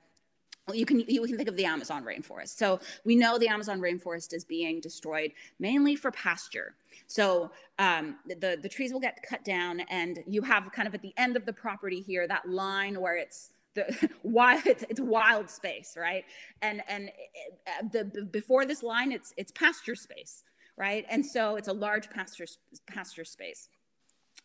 [0.74, 2.58] you can you can think of the Amazon rainforest.
[2.58, 6.74] So we know the Amazon rainforest is being destroyed mainly for pasture.
[7.08, 11.02] So um, the the trees will get cut down, and you have kind of at
[11.02, 15.50] the end of the property here that line where it's the wild it's, it's wild
[15.50, 16.26] space, right?
[16.64, 20.44] And and it, the before this line, it's it's pasture space,
[20.78, 21.06] right?
[21.10, 22.46] And so it's a large pasture
[22.88, 23.70] pasture space.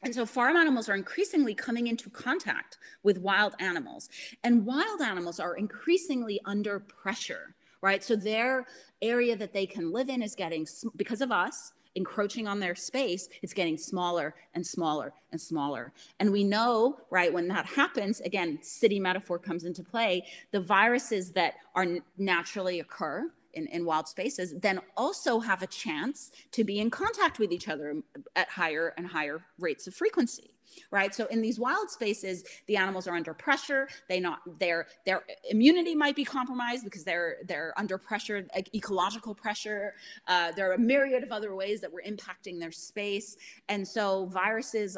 [0.03, 4.09] And so farm animals are increasingly coming into contact with wild animals.
[4.43, 8.03] And wild animals are increasingly under pressure, right?
[8.03, 8.67] So their
[9.03, 10.67] area that they can live in is getting,
[10.97, 15.93] because of us, encroaching on their space, it's getting smaller and smaller and smaller.
[16.21, 21.33] And we know, right, when that happens, again, city metaphor comes into play, the viruses
[21.33, 26.79] that are naturally occur in, in wild spaces then also have a chance to be
[26.79, 28.03] in contact with each other
[28.37, 30.55] at higher and higher rates of frequency
[30.91, 31.15] right?
[31.15, 33.89] So in these wild spaces the animals are under pressure.
[34.09, 39.35] They not their their immunity might be compromised because they're they're under pressure like ecological
[39.35, 39.95] pressure.
[40.27, 43.37] Uh, there are a myriad of other ways that we're impacting their space.
[43.69, 44.97] And so viruses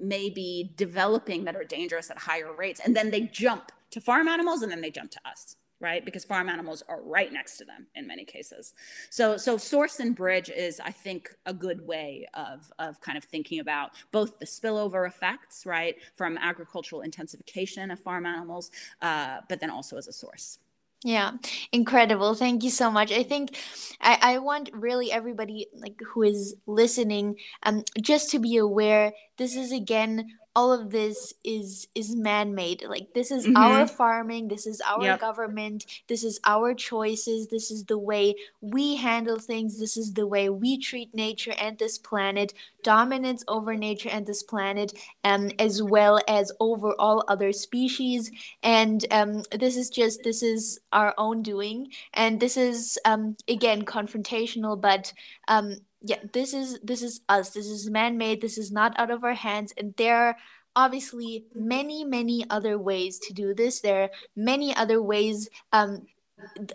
[0.00, 2.80] may be developing that are dangerous at higher rates.
[2.84, 6.24] And then they jump to farm animals and then they jump to us right because
[6.24, 8.74] farm animals are right next to them in many cases
[9.10, 13.24] so so source and bridge is i think a good way of of kind of
[13.24, 18.70] thinking about both the spillover effects right from agricultural intensification of farm animals
[19.02, 20.58] uh, but then also as a source
[21.04, 21.34] yeah,
[21.70, 22.34] incredible.
[22.34, 23.12] Thank you so much.
[23.12, 23.56] I think
[24.00, 29.56] I, I want really everybody like who is listening um just to be aware this
[29.56, 30.26] is again
[30.58, 33.56] all of this is is man-made like this is mm-hmm.
[33.56, 35.20] our farming this is our yep.
[35.20, 40.26] government this is our choices this is the way we handle things this is the
[40.26, 45.80] way we treat nature and this planet dominance over nature and this planet um, as
[45.80, 48.30] well as over all other species
[48.64, 53.84] and um, this is just this is our own doing and this is um, again
[53.84, 55.12] confrontational but
[55.46, 57.50] um, yeah this is this is us.
[57.50, 58.40] This is man-made.
[58.40, 59.72] This is not out of our hands.
[59.76, 60.36] And there are
[60.76, 63.80] obviously many many other ways to do this.
[63.80, 66.06] There are many other ways um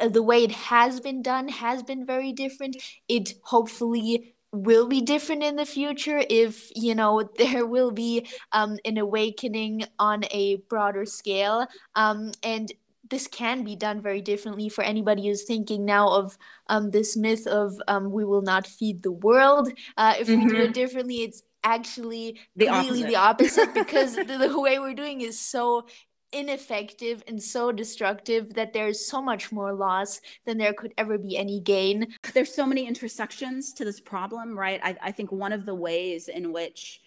[0.09, 2.77] the way it has been done has been very different.
[3.07, 8.77] It hopefully will be different in the future if you know there will be um,
[8.86, 11.67] an awakening on a broader scale.
[11.95, 12.71] Um, and
[13.13, 16.36] this can be done very differently for anybody who's thinking now of
[16.67, 20.45] um, this myth of um, we will not feed the world uh, if mm-hmm.
[20.45, 20.71] we do it mm-hmm.
[20.71, 23.73] differently it's actually the completely opposite.
[23.76, 25.86] the opposite because the, the way we're doing is so
[26.32, 31.38] ineffective and so destructive that there's so much more loss than there could ever be
[31.38, 32.08] any gain.
[32.34, 34.80] There's so many intersections to this problem, right?
[34.84, 36.99] I, I think one of the ways in which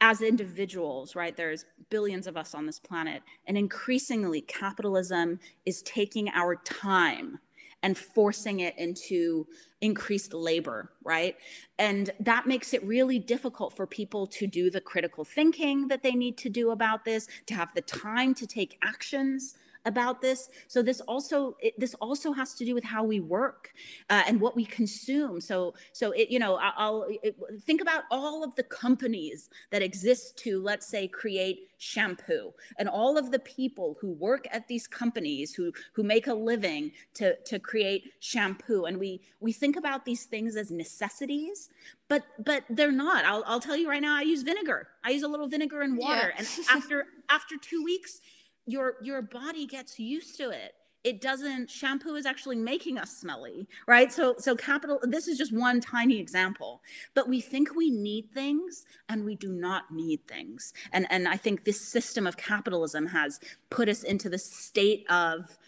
[0.00, 6.28] as individuals, right, there's billions of us on this planet, and increasingly capitalism is taking
[6.30, 7.38] our time
[7.82, 9.46] and forcing it into
[9.80, 11.36] increased labor, right?
[11.78, 16.12] And that makes it really difficult for people to do the critical thinking that they
[16.12, 19.56] need to do about this, to have the time to take actions
[19.86, 20.50] about this.
[20.68, 23.72] So this also it, this also has to do with how we work
[24.10, 25.40] uh, and what we consume.
[25.40, 30.36] So so it you know i'll it, think about all of the companies that exist
[30.38, 35.54] to let's say create shampoo and all of the people who work at these companies
[35.54, 38.84] who who make a living to to create shampoo.
[38.84, 41.70] And we we think about these things as necessities
[42.08, 43.24] but but they're not.
[43.24, 44.88] I'll, I'll tell you right now i use vinegar.
[45.04, 46.32] I use a little vinegar and water.
[46.34, 46.38] Yeah.
[46.38, 48.20] and after after two weeks
[48.66, 50.74] your your body gets used to it.
[51.04, 54.12] It doesn't shampoo is actually making us smelly right?
[54.12, 56.82] So so capital this is just one tiny example.
[57.14, 60.72] But we think we need things and we do not need things.
[60.92, 65.58] And and i think this system of capitalism has put us into the state of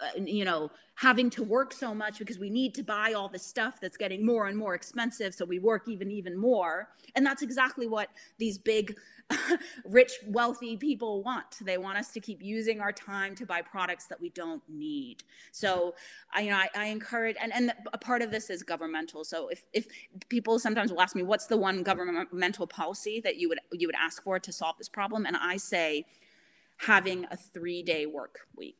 [0.00, 3.38] Uh, you know having to work so much because we need to buy all the
[3.38, 6.88] stuff that's getting more and more expensive so we work even even more.
[7.14, 8.96] And that's exactly what these big
[9.84, 11.58] rich wealthy people want.
[11.60, 15.22] They want us to keep using our time to buy products that we don't need.
[15.52, 15.94] So
[16.32, 19.22] i you know i, I encourage and and a part of this is governmental.
[19.24, 19.86] So if if
[20.30, 23.96] people sometimes will ask me what's the one governmental policy that you would you would
[23.96, 25.26] ask for to solve this problem?
[25.26, 26.06] And i say
[26.78, 28.76] having a three day work week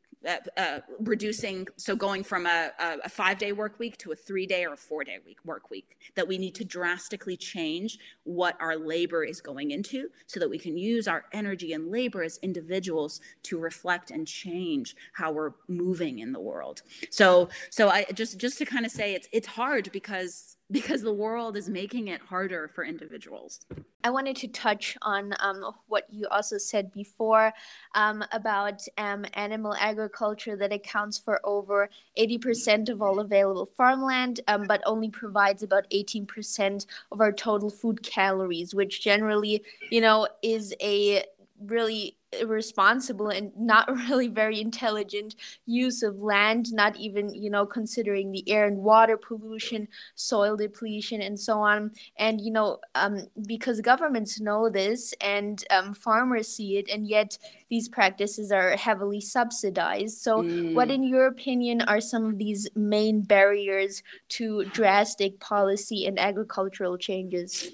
[0.57, 2.71] uh, reducing so going from a,
[3.05, 5.71] a, five day work week to a three day or a four day week work
[5.71, 10.51] week that we need to drastically change what our labor is going into so that
[10.51, 15.53] we can use our energy and labor as individuals to reflect and change how we're
[15.69, 16.83] moving in the world.
[17.11, 21.13] So so i just just to kind of say it's it's hard because because the
[21.13, 23.61] world is making it harder for individuals.
[24.03, 27.53] I wanted to touch on um, what you also said before
[27.95, 34.65] um, about um, animal agriculture that accounts for over 80% of all available farmland, um,
[34.69, 40.75] but only provides about 18% of our total food calories, which generally, you know, is
[40.81, 41.25] a
[41.65, 48.33] really irresponsible and not really very intelligent use of land not even you know considering
[48.33, 51.91] the air and water pollution soil depletion and so on.
[52.19, 57.39] And you know um, because governments know this and um, farmers see it and yet
[57.69, 60.19] these practices are heavily subsidized.
[60.19, 60.75] So mm.
[60.75, 66.97] what in your opinion are some of these main barriers to drastic policy and agricultural
[66.97, 67.73] changes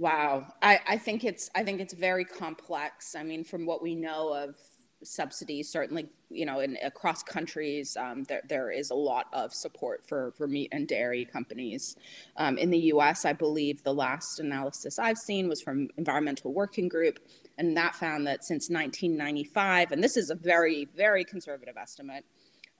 [0.00, 3.14] Wow, I, I think it's I think it's very complex.
[3.14, 4.56] I mean, from what we know of
[5.02, 10.06] subsidies, certainly you know, in across countries, um, there there is a lot of support
[10.08, 11.96] for for meat and dairy companies.
[12.38, 16.88] Um, in the U.S., I believe the last analysis I've seen was from Environmental Working
[16.88, 17.18] Group,
[17.58, 22.24] and that found that since 1995, and this is a very very conservative estimate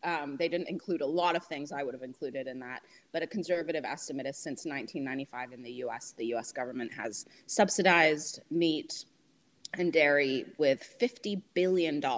[0.03, 2.83] um, they didn't include a lot of things I would have included in that,
[3.13, 8.41] but a conservative estimate is since 1995 in the US, the US government has subsidized
[8.51, 9.05] meat
[9.75, 12.05] and dairy with $50 billion.
[12.05, 12.13] Um,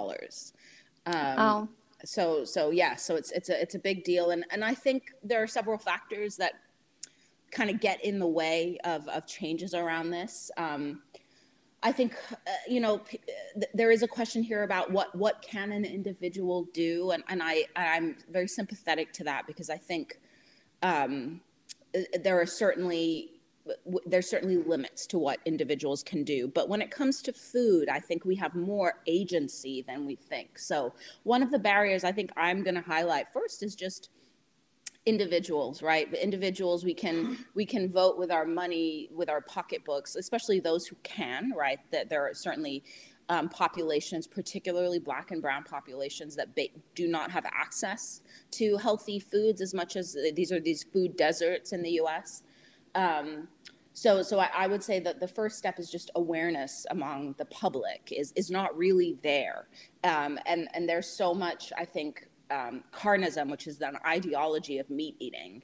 [1.05, 1.69] oh.
[2.05, 4.31] So, so yeah, so it's, it's a, it's a big deal.
[4.31, 6.53] And, and I think there are several factors that
[7.51, 10.51] kind of get in the way of, of changes around this.
[10.57, 11.01] Um,
[11.83, 13.19] I think uh, you know p-
[13.55, 17.41] th- there is a question here about what what can an individual do, and and
[17.43, 20.19] I I'm very sympathetic to that because I think
[20.81, 21.41] um,
[21.95, 23.29] uh, there are certainly
[24.05, 26.47] there's certainly limits to what individuals can do.
[26.47, 30.59] But when it comes to food i think we have more agency than we think.
[30.59, 30.93] So
[31.23, 34.09] one of the barriers i think i'm going to highlight first is just
[35.05, 36.09] individuals right?
[36.11, 40.87] The individuals we can we can vote with our money with our pocketbooks especially those
[40.87, 41.79] who can right?
[41.91, 42.83] That there are certainly
[43.29, 49.19] um, populations particularly black and brown populations that ba- do not have access to healthy
[49.19, 52.43] foods as much as these are these food deserts in the us
[52.95, 53.47] Um,
[53.93, 57.45] so, so I, I, would say that the first step is just awareness among the
[57.45, 59.67] public is is not really there,
[60.03, 64.89] um, and and there's so much I think um, carnism, which is an ideology of
[64.89, 65.63] meat eating,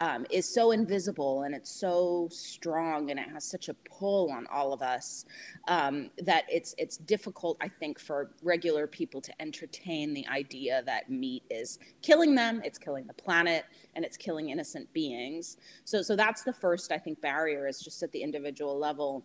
[0.00, 4.46] um, is so invisible and it's so strong and it has such a pull on
[4.52, 5.24] all of us
[5.68, 11.10] um, that it's it's difficult, I think, for regular people to entertain the idea that
[11.10, 13.64] meat is killing them, it's killing the planet,
[13.94, 15.56] and it's killing innocent beings.
[15.84, 19.24] So so that's the first, I think, barrier is just at the individual level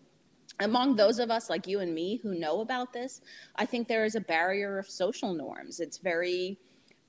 [0.59, 3.22] among those of us like you and me who know about this,
[3.55, 5.80] I think there is a barrier of social norms.
[5.80, 6.57] It's very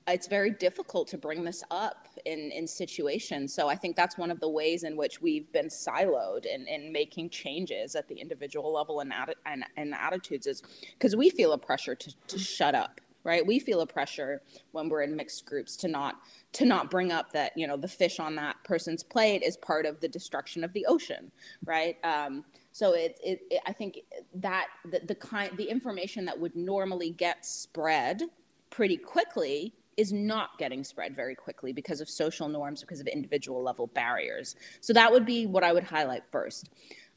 [0.08, 3.54] it's very difficult to bring this up in, in situations.
[3.54, 6.92] So I think that's one of the ways in which we've been siloed in, in
[6.92, 9.12] making changes at the individual level and,
[9.46, 13.46] and, and attitudes is because we feel a pressure to, to shut up, right?
[13.46, 14.42] We feel a pressure
[14.72, 16.16] when we're in mixed groups to not
[16.52, 19.86] to not bring up that, you know, the fish on that person's plate is part
[19.86, 21.32] of the destruction of the ocean,
[21.64, 21.96] right?
[22.04, 24.00] Um, so it, it, it, I think
[24.34, 28.22] that the, the kind the information that would normally get spread
[28.70, 33.62] pretty quickly is not getting spread very quickly because of social norms, because of individual
[33.62, 34.56] level barriers.
[34.80, 36.70] So that would be what I would highlight first.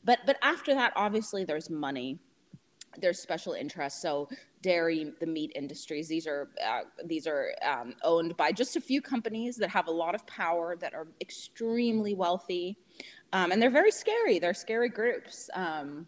[0.03, 2.19] But but after that, obviously there's money,
[2.97, 4.01] there's special interests.
[4.01, 4.29] So
[4.61, 9.01] dairy, the meat industries, these are uh, these are um, owned by just a few
[9.01, 12.77] companies that have a lot of power, that are extremely wealthy,
[13.33, 14.39] um, and they're very scary.
[14.39, 15.49] They're scary groups.
[15.53, 16.07] Um,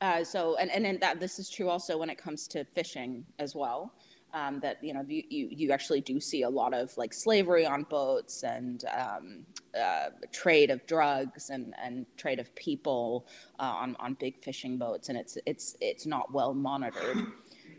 [0.00, 3.54] uh, so and and that this is true also when it comes to fishing as
[3.54, 3.92] well
[4.34, 7.84] um, that you know you, you, actually do see a lot of like slavery on
[7.84, 9.46] boats and um,
[9.78, 13.26] uh, trade of drugs and, and trade of people
[13.58, 17.26] uh, on on big fishing boats and it's it's it's not well monitored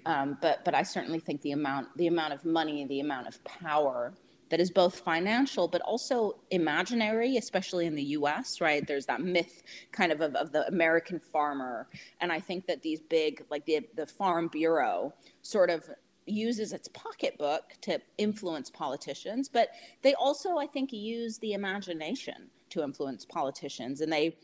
[0.06, 3.44] um, but but I certainly think the amount the amount of money the amount of
[3.44, 4.14] power
[4.50, 8.86] that is both financial but also imaginary, especially in the US, right?
[8.86, 11.88] There's that myth kind of of, of the American farmer.
[12.20, 15.88] And I think that these big, like the, the Farm Bureau, sort of
[16.30, 19.70] uses its pocketbook to influence politicians, but
[20.02, 24.02] they also, I think, use the imagination to influence politicians.
[24.02, 24.38] And they,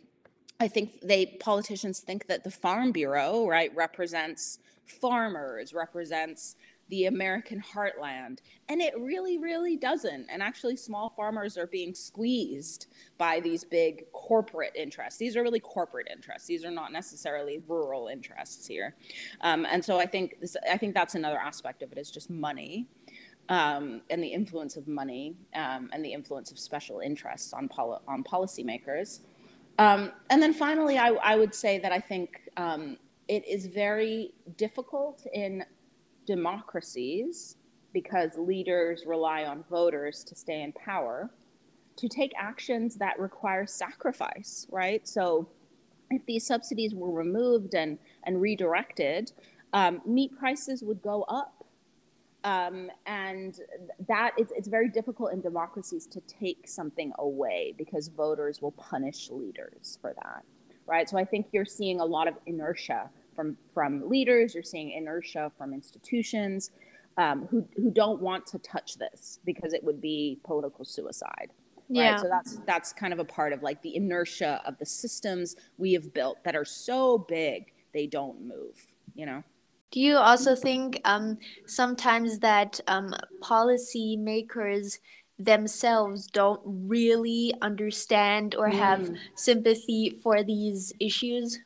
[0.59, 6.55] I think they politicians think that the Farm Bureau, right, represents farmers, represents
[6.89, 8.39] the American heartland.
[8.69, 10.27] And it really, really doesn't.
[10.29, 15.17] And actually, small farmers are being squeezed by these big corporate interests.
[15.17, 16.47] These are really corporate interests.
[16.47, 18.95] These are not necessarily rural interests here.
[19.41, 22.29] Um, and so I think this, I think that's another aspect of it is just
[22.29, 22.87] money.
[23.47, 27.99] Um, and the influence of money um, and the influence of special interests on, poli-
[28.07, 29.19] on policymakers.
[29.77, 34.33] Um, and then finally, I, I, would say that I think um, it is very
[34.57, 35.65] difficult in
[36.25, 37.57] democracies,
[37.93, 41.29] because leaders rely on voters to stay in power,
[41.97, 45.07] to take actions that require sacrifice, right?
[45.07, 45.47] So
[46.11, 49.31] if these subsidies were removed and, and redirected,
[49.73, 51.65] um, meat prices would go up.
[52.43, 53.59] Um, and
[54.07, 59.31] that it's, it's very difficult in democracies to take something away because voters will punish
[59.31, 60.43] leaders for that,
[60.85, 61.09] right?
[61.09, 64.53] So I think you're seeing a lot of inertia from from leaders.
[64.53, 66.71] You're seeing inertia from institutions
[67.17, 71.49] um, who who don't want to touch this because it would be political suicide.
[71.87, 71.97] Right?
[71.97, 72.17] Yeah.
[72.17, 75.93] So that's that's kind of a part of like the inertia of the systems we
[75.93, 78.93] have built that are so big they don't move.
[79.13, 79.43] You know.
[79.91, 84.99] Do you also think um, sometimes that um, policy makers
[85.37, 89.17] themselves don't really understand or have mm.
[89.35, 91.59] sympathy for these issues?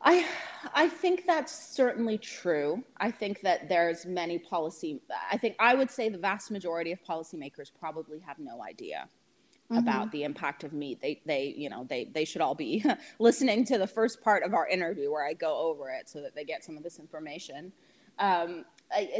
[0.00, 0.26] I
[0.74, 2.84] I think that's certainly true.
[2.98, 7.02] I think that there's many policy I think I would say the vast majority of
[7.02, 9.08] policymakers probably have no idea
[9.70, 9.78] mm-hmm.
[9.78, 11.00] about the impact of meat.
[11.00, 12.84] They they you know they they should all be
[13.18, 16.34] listening to the first part of our interview where I go over it so that
[16.34, 17.72] they get some of this information.
[18.18, 18.64] Um,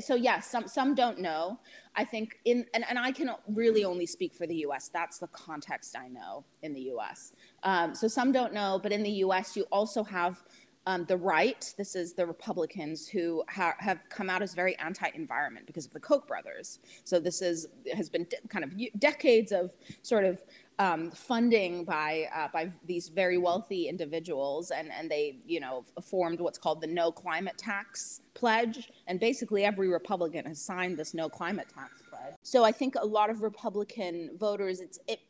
[0.01, 1.59] so yes, yeah, some some don't know.
[1.95, 4.89] I think in and, and I can really only speak for the U.S.
[4.89, 7.33] That's the context I know in the U.S.
[7.63, 9.57] Um, so some don't know, but in the U.S.
[9.57, 10.43] you also have
[10.89, 15.67] um, the right, this is the Republicans who ha- have come out as very anti-environment
[15.67, 16.79] because of the Koch brothers.
[17.05, 20.43] So this is has been de- kind of decades of sort of
[20.79, 26.41] um, funding by uh, by these very wealthy individuals, and and they you know formed
[26.41, 31.29] what's called the No Climate Tax pledge, and basically every Republican has signed this No
[31.29, 32.33] Climate Tax pledge.
[32.43, 35.21] So I think a lot of Republican voters, it's it.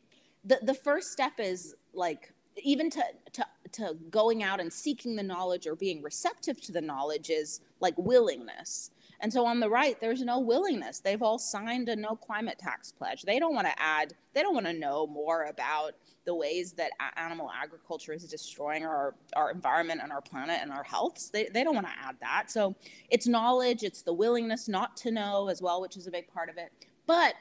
[0.45, 2.31] The the first step is like
[2.63, 3.03] even to
[3.33, 7.61] to to going out and seeking the knowledge or being receptive to the knowledge is
[7.81, 8.91] like willingness
[9.21, 10.99] And so on the right, there's no willingness.
[10.99, 13.23] They've all signed a no climate tax pledge.
[13.23, 15.95] They don't want to add, they don't want to know more about
[16.25, 20.83] the ways that animal agriculture is destroying our, our environment and our planet and our
[20.83, 21.31] health.
[21.33, 22.51] They, they don't want to add that.
[22.51, 22.75] So
[23.09, 26.49] it's knowledge, it's the willingness not to know as well, which is a big part
[26.49, 26.71] of it.
[27.07, 27.33] But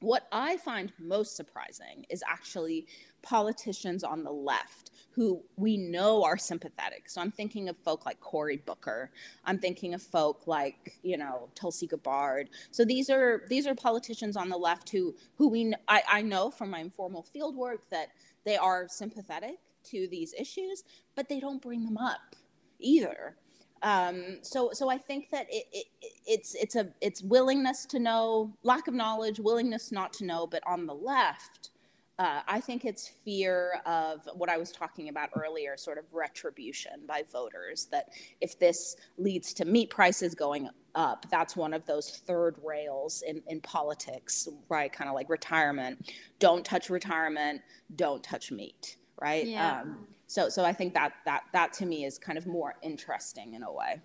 [0.00, 2.86] what I find most surprising is actually
[3.22, 7.10] politicians on the left who we know are sympathetic.
[7.10, 9.10] So I'm thinking of folk like Cory Booker.
[9.44, 12.50] I'm thinking of folk like, you know, Tulsi Gabbard.
[12.70, 16.52] So these are these are politicians on the left who who we I, I know
[16.52, 18.10] from my informal field work that
[18.44, 19.56] they are sympathetic
[19.90, 20.84] to these issues,
[21.16, 22.36] but they don't bring them up
[22.78, 23.34] either.
[23.82, 25.86] Um, so so I think that it, it
[26.26, 30.62] it's it's a it's willingness to know, lack of knowledge, willingness not to know, but
[30.64, 31.70] on the left
[32.18, 37.06] uh, I think it's fear of what I was talking about earlier, sort of retribution
[37.06, 37.86] by voters.
[37.92, 38.08] That
[38.40, 43.40] if this leads to meat prices going up, that's one of those third rails in,
[43.46, 44.92] in politics, right?
[44.92, 46.10] Kind of like retirement.
[46.40, 47.62] Don't touch retirement,
[47.94, 49.46] don't touch meat, right?
[49.46, 49.82] Yeah.
[49.82, 53.54] Um, so, so I think that that that to me is kind of more interesting
[53.54, 54.00] in a way.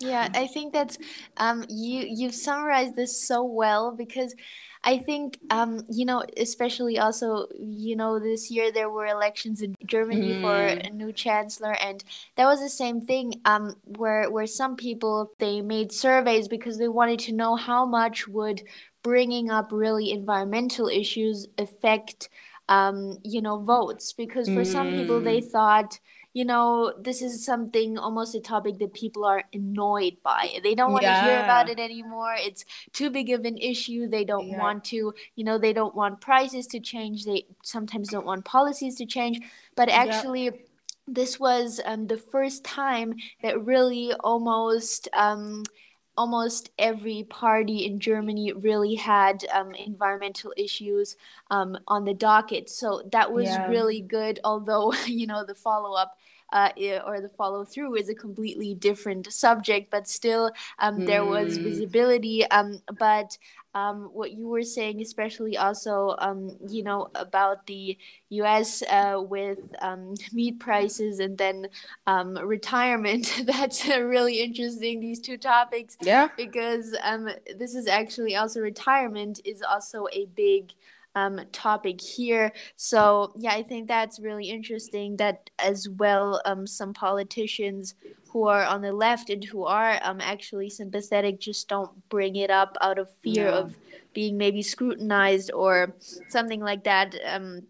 [0.00, 0.96] Yeah, I think that's
[1.36, 4.34] um, you you've summarized this so well because
[4.84, 9.74] I think, um, you know, especially also, you know, this year there were elections in
[9.84, 10.40] Germany mm.
[10.40, 12.02] for a new chancellor, and
[12.36, 13.40] that was the same thing.
[13.44, 18.28] Um, where where some people they made surveys because they wanted to know how much
[18.28, 18.62] would
[19.02, 22.28] bringing up really environmental issues affect,
[22.68, 24.12] um, you know, votes.
[24.12, 24.66] Because for mm.
[24.66, 25.50] some people they mm.
[25.50, 25.98] thought
[26.34, 30.60] you know, this is something almost a topic that people are annoyed by.
[30.62, 31.20] They don't want yeah.
[31.20, 32.36] to hear about it anymore.
[32.38, 34.08] It's too big of an issue.
[34.08, 34.58] They don't yeah.
[34.58, 37.24] want to, you know, they don't want prices to change.
[37.24, 39.40] They sometimes don't want policies to change.
[39.74, 40.50] But actually, yeah.
[41.08, 45.08] this was um, the first time that really almost.
[45.14, 45.64] Um,
[46.18, 51.16] almost every party in Germany really had um, environmental issues
[51.50, 52.68] um, on the docket.
[52.68, 53.68] So that was yeah.
[53.68, 56.18] really good, although, you know, the follow up.
[56.50, 56.70] Uh,
[57.06, 61.06] or the follow through is a completely different subject, but still um, mm.
[61.06, 61.64] there was hmm.
[61.64, 62.44] visibility.
[62.50, 63.36] Um, but
[63.74, 67.96] um, what you were saying, especially also, um, you know, about the
[68.30, 68.82] U.S.
[68.82, 71.68] Uh, with um, meat prices and then
[72.06, 73.42] um, retirement.
[73.46, 75.00] That's really interesting.
[75.00, 75.96] These two topics.
[76.00, 76.28] Yeah.
[76.36, 80.72] Because um, this is actually also retirement is also a big
[81.18, 82.52] um, topic here.
[82.76, 85.16] So yeah, I think that's really interesting.
[85.16, 87.94] That as well, um, some politicians
[88.30, 92.50] who are on the left and who are um, actually sympathetic just don't bring it
[92.50, 93.58] up out of fear no.
[93.58, 93.76] of
[94.12, 95.94] being maybe scrutinized or
[96.28, 97.14] something like that.
[97.26, 97.62] Um,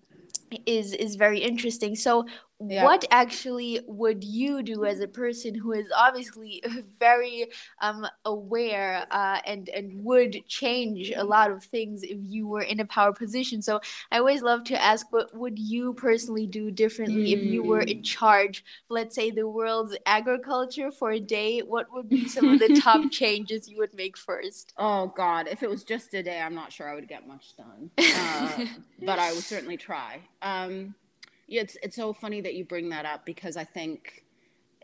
[0.65, 1.95] is is very interesting.
[1.95, 2.25] So
[2.61, 2.85] yeah.
[2.85, 6.63] what actually would you do as a person who is obviously
[6.99, 7.47] very
[7.81, 12.81] um, aware uh, and and would change a lot of things if you were in
[12.81, 13.81] a power position so
[14.11, 17.37] i always love to ask what would you personally do differently mm.
[17.37, 18.05] if you were in mm.
[18.05, 22.81] charge let's say the world's agriculture for a day what would be some of the
[22.81, 26.55] top changes you would make first oh god if it was just a day i'm
[26.55, 28.65] not sure i would get much done uh,
[29.03, 30.95] but i would certainly try um,
[31.49, 34.25] it's it's so funny that you bring that up because I think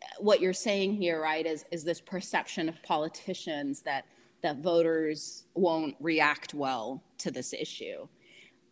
[0.03, 4.07] uh, what you're saying here, right, is is this perception of politicians that
[4.43, 8.07] that voters won't react well to this issue.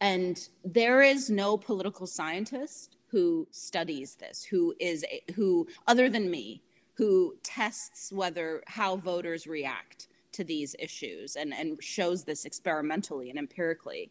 [0.01, 6.31] And there is no political scientist who studies this, who is a, who other than
[6.31, 6.63] me,
[6.95, 13.39] who tests whether how voters react to these issues and, and shows this experimentally and
[13.39, 14.11] empirically.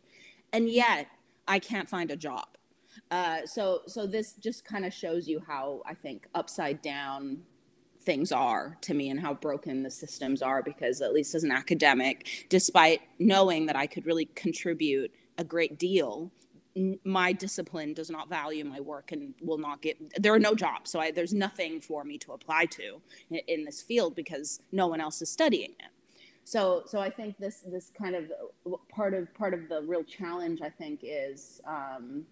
[0.53, 1.07] And yet
[1.47, 2.47] I can't find a job
[3.09, 7.43] uh, so so this just kind of shows you how I think upside down
[8.01, 11.51] things are to me and how broken the systems are because at least as an
[11.51, 16.31] academic despite knowing that I could really contribute a great deal
[17.03, 20.89] my discipline does not value my work and will not get there are no jobs.
[20.89, 24.87] So I, there's nothing for me to apply to in, in, this field because no
[24.87, 25.91] one else is studying it.
[26.43, 28.31] So so i think this this kind of
[28.89, 32.25] part of part of the real challenge i think is um,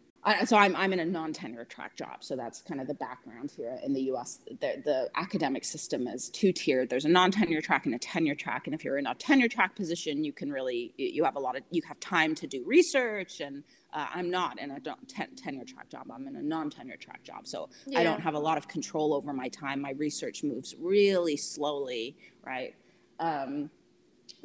[0.45, 3.79] so I'm, I'm in a non-tenure track job so that's kind of the background here
[3.83, 6.89] in the us the, the academic system is two-tiered.
[6.89, 9.75] There's a non-tenure track and a tenure track and if you're in a tenure track
[9.75, 13.39] position you can really you have a lot of you have time to do research
[13.39, 13.63] and
[13.93, 16.07] uh, i'm not in a ten, tenure track job.
[16.13, 17.99] I'm in a non-tenure track job so yeah.
[17.99, 19.81] i don't have a lot of control over my time.
[19.81, 22.75] My research moves really slowly right?
[23.19, 23.69] Um,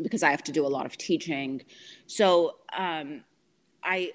[0.03, 1.63] because i have to do a lot of teaching.
[2.07, 3.25] So um,
[3.83, 4.13] i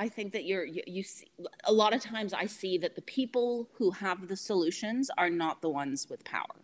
[0.00, 1.26] I think that you're you, you see,
[1.64, 5.60] a lot of times I see that the people who have the solutions are not
[5.60, 6.56] the ones with power.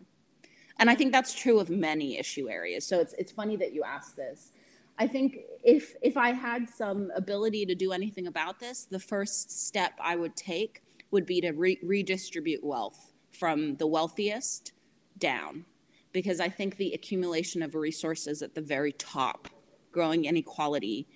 [0.79, 2.83] And I think that's true of many issue areas.
[2.87, 4.53] So it's it's funny that you asked this.
[4.97, 9.51] I think if if I had some ability to do anything about this, the first
[9.67, 10.81] step I would take
[11.11, 14.71] would be to re- redistribute wealth from the wealthiest
[15.19, 15.65] down
[16.11, 19.47] because I think the accumulation of resources at the very top,
[19.91, 21.07] growing inequality,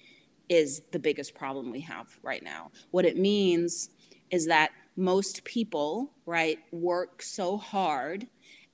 [0.51, 2.69] is the biggest problem we have right now.
[2.91, 3.89] What it means
[4.31, 8.27] is that most people, right, work so hard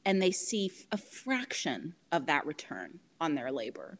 [0.03, 3.99] and they see a fraction of that return on their labor.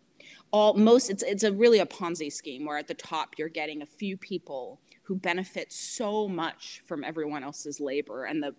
[0.51, 3.83] All most it's it's a really a Ponzi scheme where at the top you're getting
[3.83, 8.55] a few people who benefit so much from everyone else's labor and the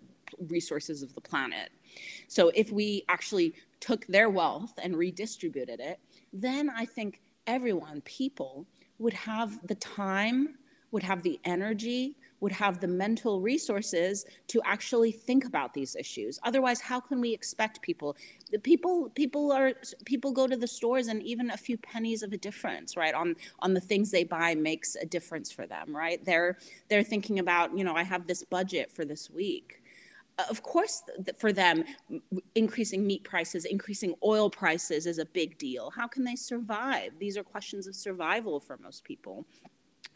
[0.47, 1.71] resources of the planet.
[2.27, 5.99] So if we actually took their wealth and redistributed it,
[6.31, 8.67] then I think everyone, people,
[8.99, 10.55] would have the time,
[10.91, 16.39] would have the energy, would have the mental resources to actually think about these issues.
[16.43, 18.15] Otherwise how can we expect people?
[18.51, 19.73] The people people are
[20.05, 23.35] people go to the stores and even a few pennies of a difference right on
[23.59, 26.23] on the things they buy makes a difference for them right?
[26.23, 26.57] They're
[26.89, 29.81] they're thinking about you know i have this budget for this week
[30.49, 31.03] of course
[31.37, 31.83] for them
[32.55, 35.91] increasing meat prices increasing oil prices is a big deal.
[35.91, 37.11] How can they survive?
[37.19, 39.45] These are questions of survival for most people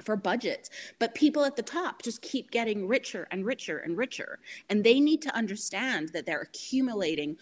[0.02, 0.70] for budgets.
[0.98, 5.00] But people at the top just keep getting richer and richer and richer and they
[5.00, 7.38] need to understand that they're accumulating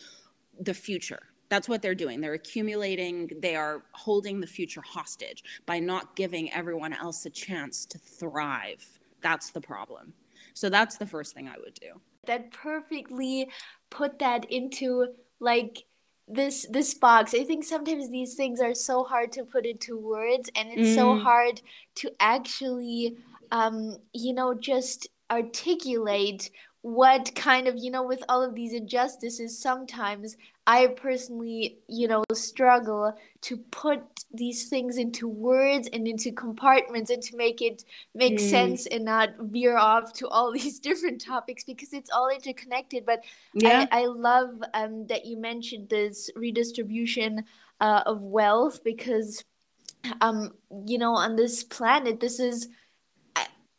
[0.59, 1.23] the future.
[1.49, 2.21] That's what they're doing.
[2.21, 7.85] They're accumulating they are holding the future hostage by not giving everyone else a chance
[7.87, 8.99] to thrive.
[9.21, 10.13] That's the problem.
[10.53, 13.49] So that's the first thing i would do that perfectly
[13.89, 15.07] put that into
[15.39, 15.83] like
[16.27, 20.49] this this box i think sometimes these things are so hard to put into words
[20.55, 20.95] and it's mm.
[20.95, 21.61] so hard
[21.95, 23.17] to actually
[23.51, 26.51] um you know just articulate
[26.83, 32.23] what kind of you know with all of these injustices sometimes i personally you know
[32.33, 34.01] struggle to put
[34.33, 37.83] these things into words and into compartments and to make it
[38.15, 38.49] make mm.
[38.49, 43.23] sense and not veer off to all these different topics because it's all interconnected but
[43.53, 43.85] yeah.
[43.91, 47.45] I, I love um, that you mentioned this redistribution
[47.79, 49.43] uh, of wealth because
[50.19, 50.51] um
[50.87, 52.69] you know on this planet this is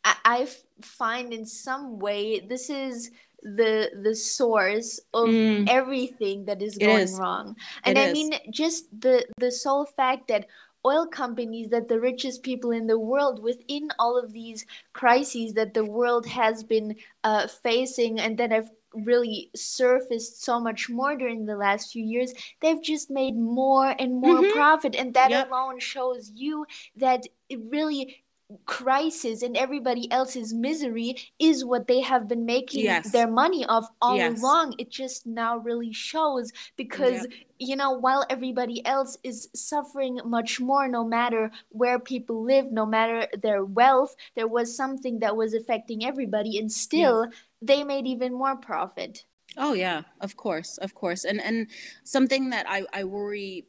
[0.03, 0.47] I
[0.81, 3.11] find in some way this is
[3.43, 5.67] the the source of mm.
[5.69, 7.19] everything that is going is.
[7.19, 8.13] wrong and it i is.
[8.13, 10.47] mean just the the sole fact that
[10.85, 15.73] oil companies that the richest people in the world within all of these crises that
[15.73, 21.45] the world has been uh, facing and that have really surfaced so much more during
[21.45, 24.53] the last few years they've just made more and more mm-hmm.
[24.53, 25.49] profit and that yep.
[25.49, 28.22] alone shows you that it really
[28.65, 33.11] crisis and everybody else's misery is what they have been making yes.
[33.11, 34.39] their money off all yes.
[34.39, 34.75] along.
[34.77, 37.27] It just now really shows because
[37.59, 42.85] you know while everybody else is suffering much more no matter where people live no
[42.85, 47.37] matter their wealth there was something that was affecting everybody and still yeah.
[47.61, 49.25] they made even more profit.
[49.57, 50.01] Oh yeah.
[50.19, 50.77] Of course.
[50.79, 51.23] Of course.
[51.25, 51.67] And and
[52.03, 53.65] something that i i worry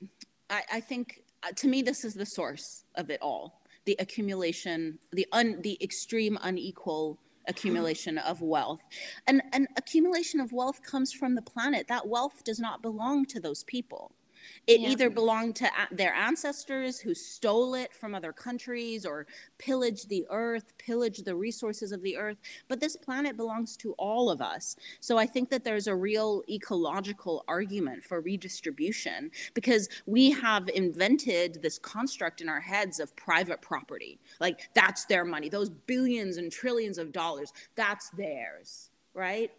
[0.50, 4.98] i i think uh, to me this is the source of it all the accumulation,
[5.12, 8.80] the un, the extreme unequal accumulation of wealth.
[9.26, 11.88] And an accumulation of wealth comes from the planet.
[11.88, 14.12] That wealth does not belong to those people.
[14.66, 14.90] It yeah.
[14.90, 19.26] either belonged to their ancestors who stole it from other countries or
[19.58, 22.38] pillaged the earth, pillaged the resources of the earth.
[22.68, 24.76] But this planet belongs to all of us.
[25.00, 31.62] So I think that there's a real ecological argument for redistribution because we have invented
[31.62, 34.18] this construct in our heads of private property.
[34.40, 39.50] Like that's their money, those billions and trillions of dollars, that's theirs, right?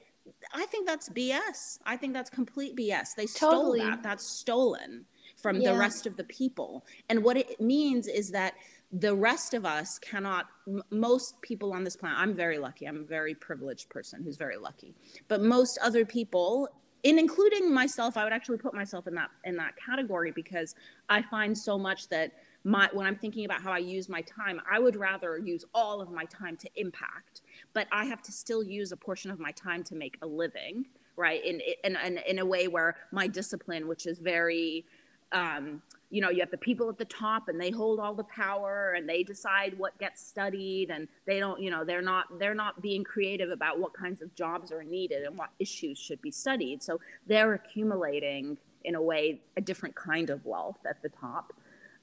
[0.53, 1.80] I think that's BS.
[1.86, 3.15] I think that's complete BS.
[3.15, 3.80] They totally.
[3.80, 4.03] stole that.
[4.03, 5.05] That's stolen
[5.38, 5.73] from yeah.
[5.73, 6.86] the rest of the people.
[7.09, 8.55] And what it means is that
[8.91, 12.97] the rest of us cannot m- most people on this planet i'm very lucky i'm
[12.97, 14.93] a very privileged person who's very lucky
[15.28, 16.69] but most other people
[17.03, 20.76] in including myself i would actually put myself in that in that category because
[21.09, 22.32] i find so much that
[22.63, 25.99] my when i'm thinking about how i use my time i would rather use all
[25.99, 27.41] of my time to impact
[27.76, 30.86] but I have to still use a portion of my time to make a living,
[31.15, 31.45] right?
[31.45, 34.86] In in in, in a way where my discipline, which is very
[35.32, 38.23] um, you know, you have the people at the top and they hold all the
[38.23, 42.55] power and they decide what gets studied and they don't, you know, they're not they're
[42.55, 46.32] not being creative about what kinds of jobs are needed and what issues should be
[46.32, 46.82] studied.
[46.82, 51.53] So they're accumulating in a way a different kind of wealth at the top.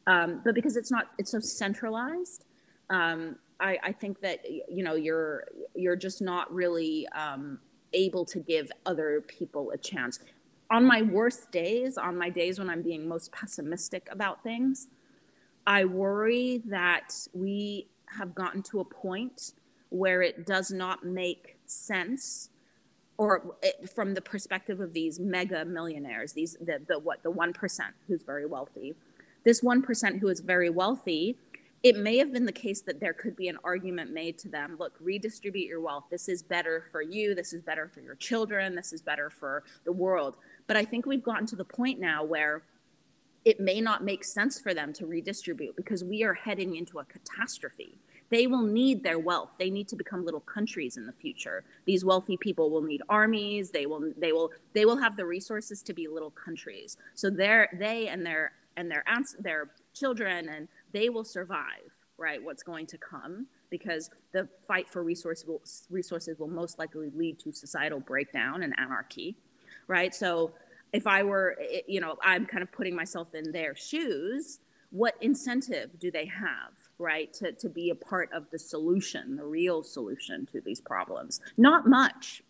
[0.06, 2.44] Um, but because it's not it's so centralized,
[2.90, 5.44] um, I, I think that you know you're
[5.74, 7.60] you're just not really um,
[7.92, 10.18] able to give other people a chance.
[10.70, 14.88] on my worst days, on my days when I'm being most pessimistic about things,
[15.66, 19.52] I worry that we have gotten to a point
[19.90, 22.48] where it does not make sense
[23.18, 27.80] or it, from the perspective of these mega millionaires these the, the what the 1%
[28.08, 28.94] who's very wealthy
[29.44, 31.36] this 1% who is very wealthy
[31.82, 34.76] it may have been the case that there could be an argument made to them
[34.78, 36.04] look redistribute your wealth.
[36.10, 37.34] This is better for you.
[37.34, 38.74] This is better for your children.
[38.74, 40.36] This is better for the world.
[40.66, 42.62] But i think we've gotten to the point now where
[43.44, 47.04] it may not make sense for them to redistribute because we are heading into a
[47.04, 47.98] catastrophe.
[48.30, 49.50] They will need their wealth.
[49.58, 51.64] They need to become little countries in the future.
[51.84, 53.70] These wealthy people will need armies.
[53.70, 56.96] They will they will they will have the resources to be little countries.
[57.14, 62.42] So they're they and their and their aunts their children and they will survive right
[62.42, 67.38] what's going to come because the fight for resources will, resources will most likely lead
[67.38, 69.36] to societal breakdown and anarchy
[69.88, 70.14] right?
[70.14, 70.52] So
[70.92, 75.14] if i were eh, you know i'm kind of putting myself in their shoes what
[75.22, 79.82] incentive do they have right to, to be a part of the solution the real
[79.82, 81.40] solution to these problems?
[81.56, 82.42] Not much.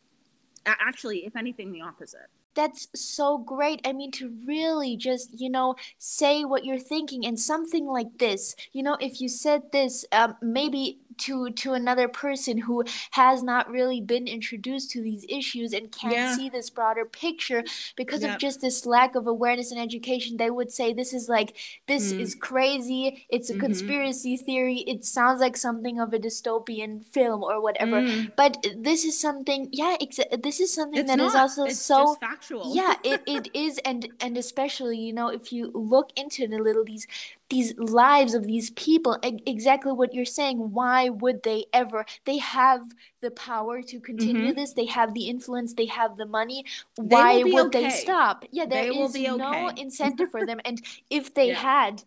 [0.67, 3.81] Actually if anything the opposite that's so great.
[3.87, 8.55] I mean, to really just, you know, say what you're thinking and something like this,
[8.73, 13.71] you know, if you said this, um, maybe to to another person who has not
[13.71, 16.37] really been introduced to these issues and can't yeah.
[16.37, 17.65] see this broader picture
[17.97, 18.35] because yep.
[18.35, 21.57] of just this lack of awareness and education they would say this is like
[21.87, 22.21] this mm.
[22.21, 23.63] is crazy it's a mm-hmm.
[23.63, 28.31] conspiracy theory it sounds like something of a dystopian film or whatever mm.
[28.37, 31.29] but this is something yeah exa- this is something it's that not.
[31.29, 35.53] is also it's so factual yeah it, it is and and especially you know if
[35.53, 37.07] you look into it a little these
[37.53, 42.81] these lives of these people exactly what you're saying why would they ever they have
[43.21, 44.59] the power to continue mm-hmm.
[44.59, 46.65] this they have the influence they have the money
[46.97, 47.85] why would okay.
[47.85, 49.37] they stop yeah there they is okay.
[49.37, 50.81] no incentive for them and
[51.11, 51.55] if they yeah.
[51.55, 52.03] had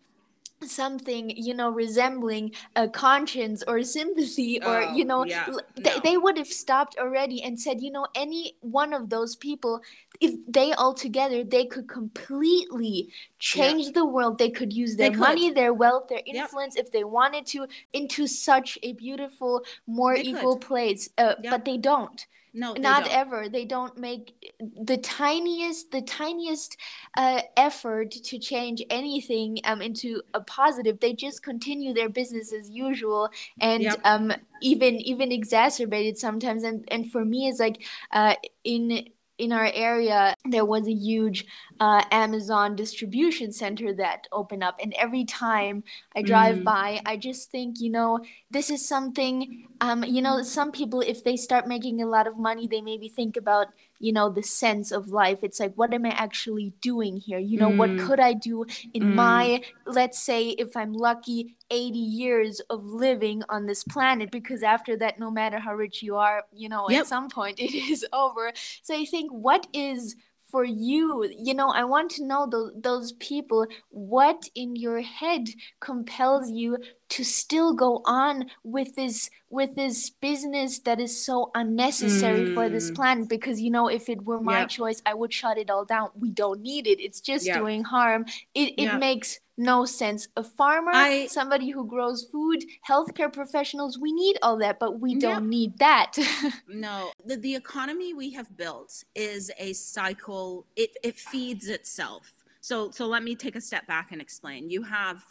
[0.64, 5.44] something you know resembling a conscience or sympathy or oh, you know yeah.
[5.44, 6.00] th- no.
[6.02, 9.80] they would have stopped already and said you know any one of those people
[10.20, 13.92] if they all together they could completely change yeah.
[13.94, 16.86] the world they could use their money their wealth their influence yep.
[16.86, 20.66] if they wanted to into such a beautiful more they equal could.
[20.66, 21.50] place uh, yep.
[21.50, 22.26] but they don't
[22.56, 23.12] no, not don't.
[23.12, 23.48] ever.
[23.50, 26.78] They don't make the tiniest, the tiniest
[27.14, 30.98] uh, effort to change anything um, into a positive.
[30.98, 33.28] They just continue their business as usual,
[33.60, 34.00] and yep.
[34.04, 34.32] um,
[34.62, 36.62] even even exacerbated sometimes.
[36.62, 39.06] And and for me, it's like uh, in
[39.38, 41.44] in our area there was a huge
[41.80, 45.82] uh, amazon distribution center that open up and every time
[46.14, 46.64] i drive mm.
[46.64, 48.20] by i just think you know
[48.50, 52.38] this is something um, you know some people if they start making a lot of
[52.38, 53.68] money they maybe think about
[53.98, 57.58] you know the sense of life it's like what am i actually doing here you
[57.58, 57.76] know mm.
[57.76, 58.64] what could i do
[58.94, 59.14] in mm.
[59.14, 64.96] my let's say if i'm lucky 80 years of living on this planet because after
[64.98, 67.02] that no matter how rich you are you know yep.
[67.02, 68.52] at some point it is over
[68.82, 70.16] so i think what is
[70.50, 75.48] for you you know i want to know those, those people what in your head
[75.80, 76.76] compels you
[77.08, 82.54] to still go on with this with this business that is so unnecessary mm.
[82.54, 82.94] for this mm.
[82.94, 84.68] planet because you know if it were my yep.
[84.68, 87.56] choice i would shut it all down we don't need it it's just yep.
[87.58, 88.24] doing harm
[88.54, 89.00] it, it yep.
[89.00, 90.28] makes no sense.
[90.36, 95.14] A farmer I, somebody who grows food healthcare professionals we need all that but we
[95.14, 96.16] don't need that.
[96.68, 100.66] No the, the economy we have built is a cycle.
[100.76, 102.32] It, it feeds itself.
[102.60, 104.70] So so let me take a step back and explain.
[104.70, 105.24] You have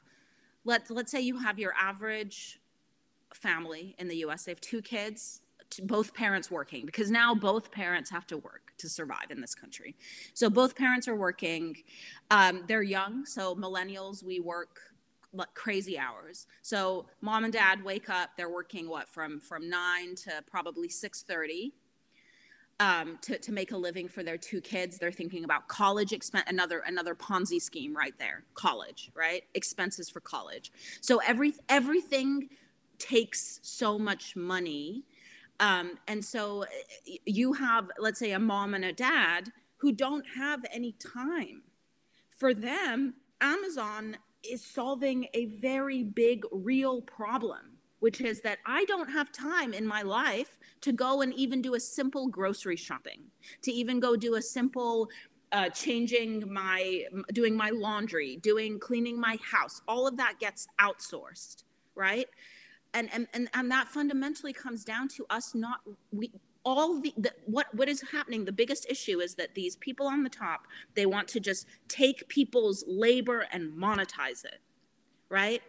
[0.63, 2.59] let let's say you have your average
[3.33, 4.45] family in the US.
[4.45, 5.41] They have two kids,
[5.83, 9.95] both parents working because now both parents have to work to survive in this country.
[10.33, 11.77] So both parents are working.
[12.31, 14.79] Um, they're young, so millennials we work
[15.33, 16.47] like crazy hours.
[16.61, 18.31] So mom and dad wake up.
[18.37, 21.73] They're working what from from nine to probably six thirty
[22.79, 24.97] um, to, to make a living for their two kids.
[24.97, 28.43] They're thinking about college expense, another another Ponzi scheme right there.
[28.53, 29.43] College, right?
[29.53, 30.71] Expenses for college.
[31.01, 32.49] So every everything
[32.97, 35.03] takes so much money,
[35.59, 36.65] um, and so
[37.25, 41.63] you have, let's say, a mom and a dad who don't have any time.
[42.29, 47.75] For them, Amazon is solving a very big, real problem
[48.05, 51.73] which is that I don't have time in my life to go and even do
[51.73, 53.21] a simple grocery shopping,
[53.63, 55.09] to even go do a simple
[55.51, 59.81] uh, changing my, doing my laundry, doing cleaning my house.
[59.87, 61.63] All of that gets outsourced,
[61.95, 62.27] right?
[62.95, 65.81] And, and, and, and that fundamentally comes down to us not,
[66.11, 66.31] we,
[66.63, 68.45] all the, the what what is happening?
[68.45, 70.65] The biggest issue is that these people on the top
[70.95, 74.61] they want to just take people's labor and monetize it
[75.29, 75.61] right?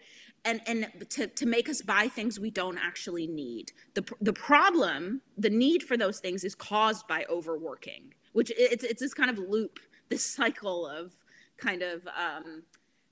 [0.44, 3.72] And and to, to make us buy things we don't actually need.
[3.94, 9.00] The the problem the need for those things is caused by overworking which it's it's
[9.00, 11.12] this kind of loop this cycle of
[11.56, 12.62] kind of um,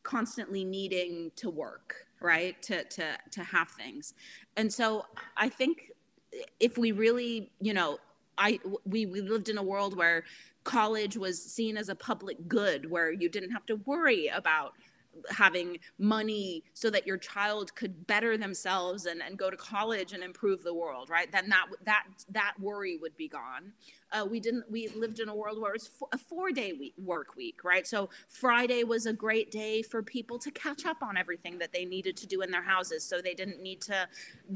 [0.02, 2.60] constantly needing to work right?
[2.62, 4.14] To to to have things.
[4.56, 5.04] And so
[5.36, 5.90] i think
[6.60, 7.98] if we really you know
[8.38, 10.24] i we we lived in a world where
[10.64, 14.72] college was seen as a public good where you didn't have to worry about
[15.30, 20.22] having money so that your child could better themselves and, and go to college and
[20.22, 21.30] improve the world right?
[21.30, 23.72] Then that that that worry would be gone.
[24.12, 26.94] Uh, we didn't we lived in a world where it was a four day week,
[26.98, 27.86] work week right?
[27.86, 31.84] So friday was a great day for people to catch up on everything that they
[31.84, 34.08] needed to do in their houses so they didn't need to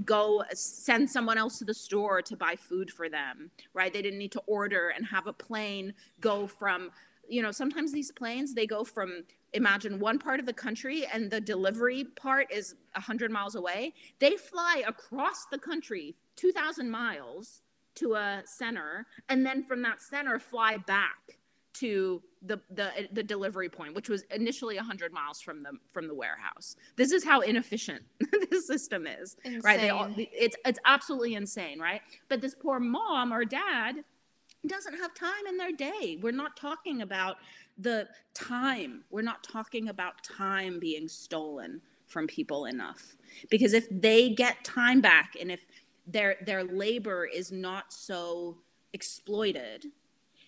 [0.05, 3.93] go send someone else to the store to buy food for them right?
[3.93, 6.91] They didn't need to order and have a plane go from
[7.29, 11.31] you know sometimes these planes they go from imagine one part of the country and
[11.31, 13.95] the delivery part is 100 miles away.
[14.19, 17.63] They fly across the country 2000 miles
[17.97, 21.39] to a center and then from that center fly back
[21.75, 26.15] to the the the delivery point which was initially 100 miles from the from the
[26.15, 26.77] warehouse.
[26.97, 28.03] This is how inefficient
[28.51, 29.61] this system is insane.
[29.63, 29.81] right?
[29.81, 32.01] They all it's it's absolutely insane right?
[32.29, 34.05] But this poor mom or dad
[34.67, 36.19] doesn't have time in their day.
[36.21, 37.37] We're not talking about
[37.79, 39.05] the time.
[39.11, 43.17] We're not talking about time being stolen from people enough.
[43.51, 45.67] Because if they get time back and if
[46.07, 48.57] their their labor is not so
[48.95, 49.85] exploited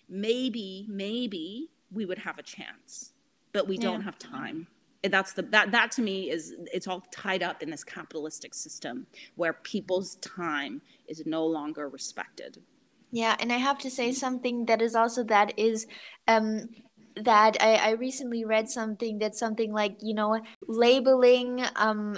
[0.09, 3.13] maybe maybe we would have a chance
[3.53, 4.67] but we don't have time.
[5.03, 9.07] That's the that that to me is it's all tied up in this capitalistic system
[9.35, 12.61] where people's time is no longer respected
[13.11, 15.85] yeah and i have to say something that is also that is
[16.27, 16.67] um
[17.17, 22.17] that I, I recently read something that's something like you know labeling um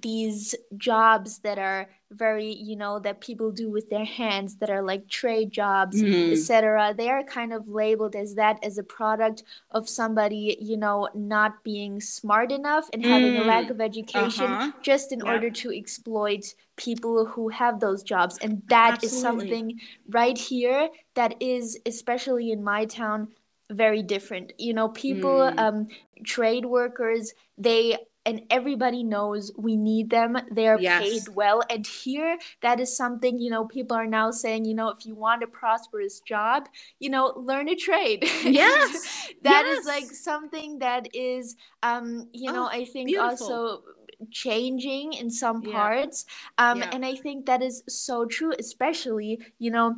[0.00, 4.82] these jobs that are very you know that people do with their hands that are
[4.82, 6.32] like trade jobs mm-hmm.
[6.32, 11.08] etc they are kind of labeled as that as a product of somebody you know
[11.14, 13.40] not being smart enough and having mm.
[13.40, 14.72] a lack of education uh-huh.
[14.82, 19.16] just in order to exploit people who have those jobs and that Absolutely.
[19.16, 19.80] is something
[20.10, 23.28] right here that is especially in my town
[23.70, 25.58] very different you know people mm.
[25.58, 25.88] um
[26.24, 31.02] trade workers they and everybody knows we need them they're yes.
[31.02, 34.88] paid well and here that is something you know people are now saying you know
[34.88, 36.68] if you want a prosperous job
[37.00, 39.78] you know learn a trade yes that yes.
[39.78, 43.30] is like something that is um you oh, know i think beautiful.
[43.30, 43.82] also
[44.30, 46.24] changing in some parts
[46.58, 46.70] yeah.
[46.70, 46.90] um yeah.
[46.92, 49.96] and i think that is so true especially you know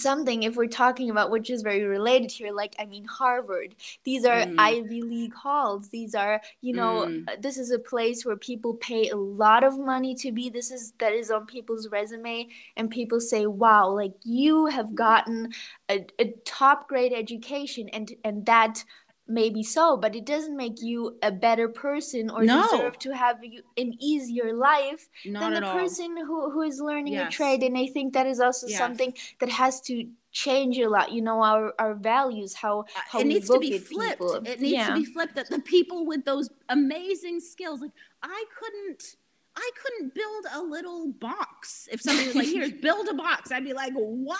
[0.00, 3.74] something if we're talking about which is very related here like i mean harvard
[4.04, 4.54] these are mm.
[4.58, 7.22] ivy league halls these are you know mm.
[7.28, 10.70] Uh, this is a place where people pay a lot of money to be this
[10.70, 15.52] is that is on people's resume and people say wow like you have gotten
[15.88, 18.84] a, a top grade education and and that
[19.32, 22.62] maybe so but it doesn't make you a better person or no.
[22.62, 27.14] deserve to have you an easier life Not than the person who, who is learning
[27.14, 27.28] yes.
[27.28, 28.78] a trade and i think that is also yes.
[28.78, 33.20] something that has to change a lot you know our our values how uh, how
[33.20, 34.34] it needs to be flipped people.
[34.46, 34.86] it needs yeah.
[34.88, 37.90] to be flipped that the people with those amazing skills like
[38.22, 39.16] i couldn't
[39.54, 41.88] I couldn't build a little box.
[41.92, 44.38] If somebody was like, "Here, build a box," I'd be like, "What?"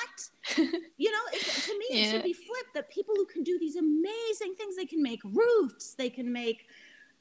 [0.56, 2.04] You know, it, to me, yeah.
[2.04, 2.74] it should be flipped.
[2.74, 6.66] That people who can do these amazing things, they can make roofs, they can make,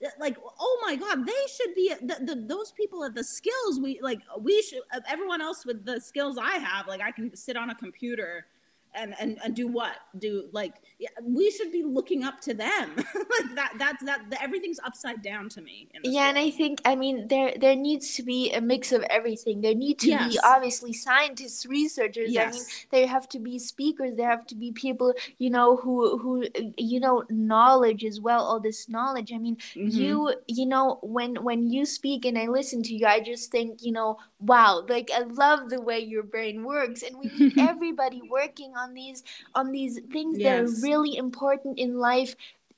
[0.05, 3.79] uh, like, oh my God, they should be the, the those people have the skills.
[3.81, 4.81] We like we should.
[4.93, 8.45] Uh, everyone else with the skills I have, like, I can sit on a computer
[8.93, 10.75] and and and do what do like
[11.23, 15.49] we should be looking up to them like that that's that the, everything's upside down
[15.49, 16.29] to me yeah world.
[16.29, 19.75] and i think i mean there there needs to be a mix of everything there
[19.75, 20.31] need to yes.
[20.31, 22.53] be obviously scientists researchers yes.
[22.53, 26.17] i mean there have to be speakers there have to be people you know who
[26.17, 26.45] who
[26.77, 29.87] you know knowledge as well all this knowledge i mean mm-hmm.
[29.89, 33.83] you you know when when you speak and i listen to you i just think
[33.83, 38.21] you know wow like i love the way your brain works and we need everybody
[38.29, 39.23] working on these
[39.55, 40.43] on these things yes.
[40.43, 42.35] that are really important in life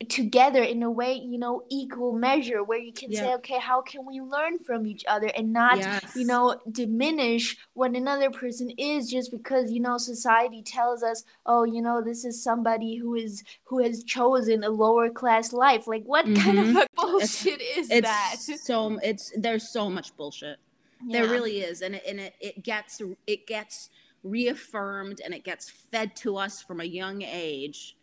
[0.09, 3.19] together in a way you know equal measure where you can yeah.
[3.19, 6.15] say okay how can we learn from each other and not yes.
[6.15, 11.63] you know diminish what another person is just because you know society tells us oh
[11.63, 16.03] you know this is somebody who is who has chosen a lower class life like
[16.03, 16.41] what mm-hmm.
[16.41, 16.79] kind of mm-hmm.
[16.95, 20.57] bullshit it's, is it's that so it's there's so much bullshit
[21.05, 21.21] yeah.
[21.21, 23.89] there really is and it, and it, it gets it gets
[24.23, 27.95] reaffirmed and it gets fed to us from a young age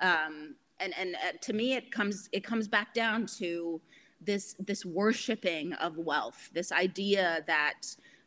[0.00, 3.80] um, and and uh, to me it comes it comes back down to
[4.20, 7.82] this this worshiping of wealth this idea that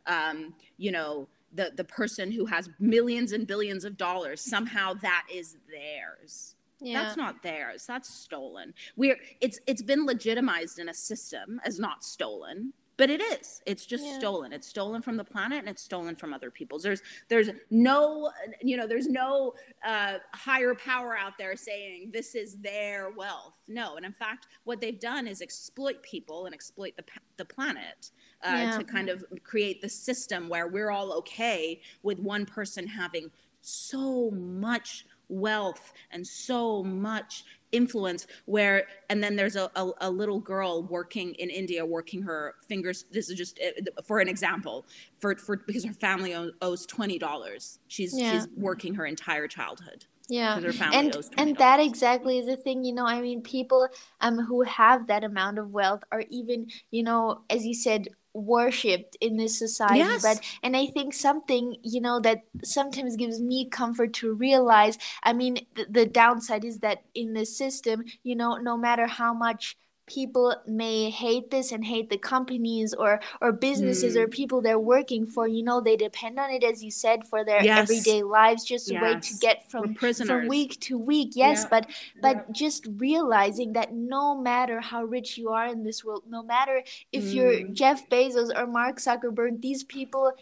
[0.07, 5.25] um, you know the the person who has millions and billions of dollars somehow that
[5.33, 6.55] is theirs.
[6.83, 7.03] Yeah.
[7.03, 7.85] that's not theirs.
[7.85, 8.73] That's stolen.
[8.95, 13.63] We're it's it's been legitimized in a system as not stolen but it is.
[13.65, 14.19] It's just yeah.
[14.19, 14.53] stolen.
[14.53, 18.29] It's stolen from the planet and it's stolen from other people's there's there's no
[18.61, 23.55] you know there's no uh, higher power out there saying this is their wealth.
[23.67, 23.95] No.
[23.95, 27.03] And in fact what they've done is exploit people and exploit the,
[27.37, 28.11] the planet
[28.43, 28.77] uh, yeah.
[28.77, 33.31] to kind of create the system where we're all okay with one person having
[33.61, 40.39] so much wealth and so much influence where and then there's a, a, a, little
[40.39, 44.85] girl working in india working her fingers this is just uh, for an example
[45.19, 48.33] for, for because her family owes $20 she's yeah.
[48.33, 50.05] she's working her entire childhood.
[50.29, 50.57] Yeah.
[50.93, 53.89] And and that exactly is the thing you know i mean people
[54.21, 59.17] um who have that amount of wealth are even you know as you said worshipped
[59.19, 60.21] in this society yes.
[60.21, 65.33] but and i think something you know that sometimes gives me comfort to realize i
[65.33, 69.75] mean th- the downside is that in the system you know no matter how much
[70.11, 74.21] people may hate this and hate the companies or or businesses mm.
[74.21, 77.45] or people they're working for you know they depend on it as you said for
[77.45, 77.79] their yes.
[77.79, 79.01] everyday lives just yes.
[79.01, 81.67] a way to get from from week to week yes yeah.
[81.69, 81.89] but
[82.21, 82.43] but yeah.
[82.51, 87.23] just realizing that no matter how rich you are in this world no matter if
[87.23, 87.33] mm.
[87.33, 90.33] you're Jeff Bezos or Mark Zuckerberg these people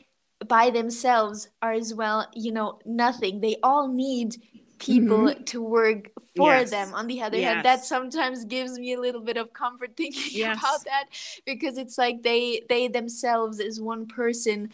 [0.47, 4.35] by themselves are as well you know nothing they all need
[4.79, 5.43] people mm-hmm.
[5.43, 6.71] to work for yes.
[6.71, 7.53] them on the other yes.
[7.53, 10.57] hand that sometimes gives me a little bit of comfort thinking yes.
[10.57, 11.05] about that
[11.45, 14.69] because it's like they they themselves as one person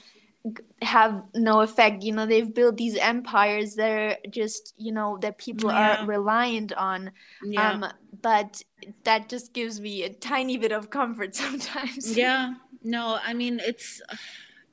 [0.84, 5.40] have no effect you know they've built these empires that are just you know that
[5.40, 6.04] people yeah.
[6.04, 7.12] are reliant on
[7.44, 7.72] yeah.
[7.72, 7.86] um
[8.22, 8.62] but
[9.04, 12.54] that just gives me a tiny bit of comfort sometimes yeah
[12.84, 14.04] no i mean it's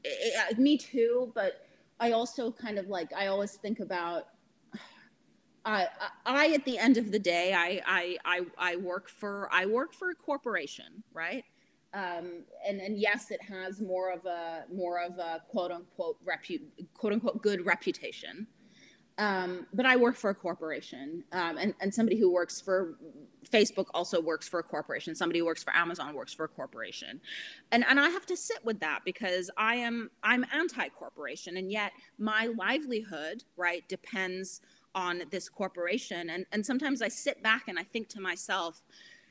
[0.05, 1.67] it, me too but
[2.01, 4.27] i also kind of like i always think about
[5.65, 9.95] I, at the end of the day, I, I, I, I work for, I work
[9.95, 11.45] for a corporation, right?
[11.95, 16.61] Um, and, and yes, it has more of a, more of a quote unquote repu,
[16.95, 18.47] quote unquote good reputation.
[19.19, 22.97] Um, but I work for a corporation, um, and, and somebody who works for
[23.51, 25.15] Facebook also works for a corporation.
[25.15, 27.21] Somebody who works for Amazon works for a corporation,
[27.73, 31.93] and and I have to sit with that because I am I'm anti-corporation, and yet
[32.19, 34.63] my livelihood right depends
[34.95, 36.31] on this corporation.
[36.31, 38.83] And and sometimes i sit back and i think to myself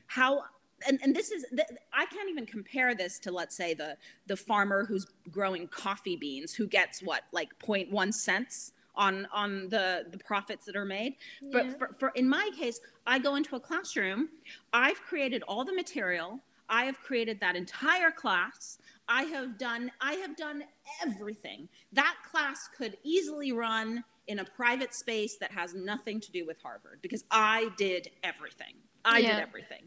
[0.06, 0.42] how
[0.86, 1.44] and, and this is
[1.92, 3.96] i can't even compare this to let's say the
[4.26, 10.06] the farmer who's growing coffee beans who gets what like 0.1 cents on on the
[10.10, 11.14] the profits that are made.
[11.40, 11.50] Yeah.
[11.52, 14.28] but for, for in my case i go into a classroom
[14.72, 20.14] i've created all the material i have created that entire class i have done i
[20.14, 20.64] have done
[21.04, 21.68] everything.
[21.92, 26.56] That class could easily run in a private space that has nothing to do with
[26.62, 28.74] Harvard because I did everything.
[29.04, 29.36] I yeah.
[29.36, 29.82] did everything.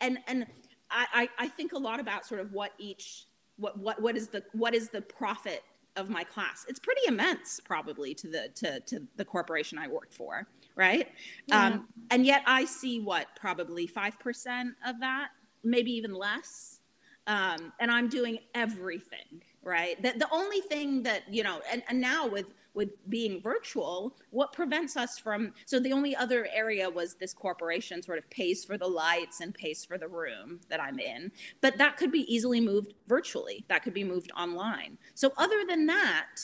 [0.00, 0.46] And and
[0.90, 3.26] I, I, I think a lot about sort of what each
[3.56, 5.62] what what what is the what is the profit
[5.96, 10.12] of my class it's pretty immense probably to the to, to the corporation i work
[10.12, 11.08] for right
[11.46, 11.66] yeah.
[11.66, 15.28] um, and yet i see what probably 5% of that
[15.64, 16.80] maybe even less
[17.26, 21.98] um, and i'm doing everything right the, the only thing that you know and, and
[22.00, 22.46] now with
[22.76, 25.54] with being virtual, what prevents us from?
[25.64, 29.54] So the only other area was this corporation sort of pays for the lights and
[29.54, 33.64] pays for the room that I'm in, but that could be easily moved virtually.
[33.68, 34.98] That could be moved online.
[35.14, 36.36] So other than that,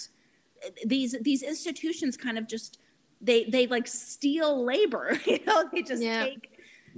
[0.87, 2.79] these these institutions kind of just
[3.21, 5.19] they they like steal labor.
[5.27, 6.25] You know, they just yeah.
[6.25, 6.49] take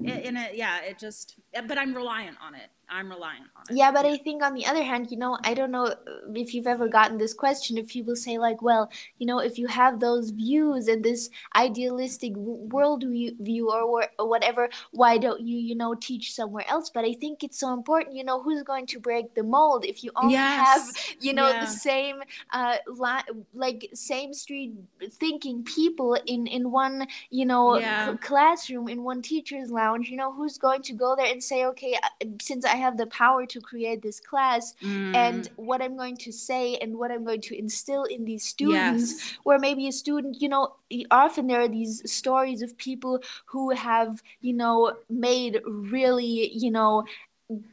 [0.03, 0.81] in a yeah.
[0.81, 3.77] It just but I'm reliant on it I'm relying on it.
[3.77, 5.95] Yeah, but I think on the other hand, you know, I don't know
[6.35, 7.79] if you've ever gotten this question.
[7.79, 12.33] If people say like, well, you know, if you have those views and this idealistic
[12.37, 16.91] world view or, or whatever, why don't you, you know, teach somewhere else?
[16.91, 18.17] But I think it's so important.
[18.17, 20.67] You know, who's going to break the mold if you only yes.
[20.67, 21.61] have, you know, yeah.
[21.61, 22.23] the same,
[22.53, 23.23] uh, la-
[23.55, 24.73] like same street
[25.13, 28.13] thinking people in in one, you know, yeah.
[28.13, 30.09] c- classroom in one teacher's lounge.
[30.09, 32.97] You know, who's going to go there and say, okay, uh, since I I have
[32.97, 35.15] the power to create this class mm.
[35.15, 39.13] and what I'm going to say and what I'm going to instill in these students.
[39.13, 39.39] Yes.
[39.45, 40.75] Where maybe a student, you know,
[41.13, 47.05] often there are these stories of people who have, you know, made really, you know,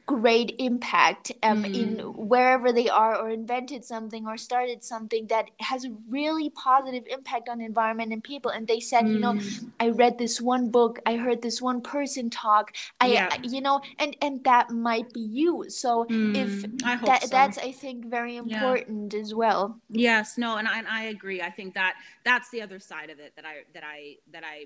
[0.05, 1.73] great impact um, mm.
[1.73, 7.05] in wherever they are or invented something or started something that has a really positive
[7.07, 9.13] impact on environment and people and they said mm.
[9.13, 9.71] you know mm.
[9.79, 13.33] i read this one book i heard this one person talk i yeah.
[13.43, 16.35] you know and and that might be you so mm.
[16.35, 16.63] if
[17.05, 17.27] that, so.
[17.29, 19.19] that's i think very important yeah.
[19.21, 21.95] as well yes no and I, and I agree i think that
[22.25, 24.65] that's the other side of it that i that i that i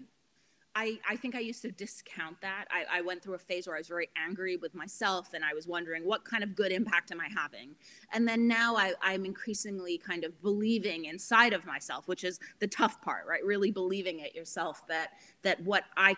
[0.78, 2.66] I, I think I used to discount that.
[2.70, 5.54] I, I went through a phase where I was very angry with myself and I
[5.54, 7.76] was wondering what kind of good impact am I having?
[8.12, 12.68] And then now I, I'm increasingly kind of believing inside of myself, which is the
[12.68, 13.44] tough part, right?
[13.44, 15.12] Really believing it yourself that
[15.44, 16.16] that what I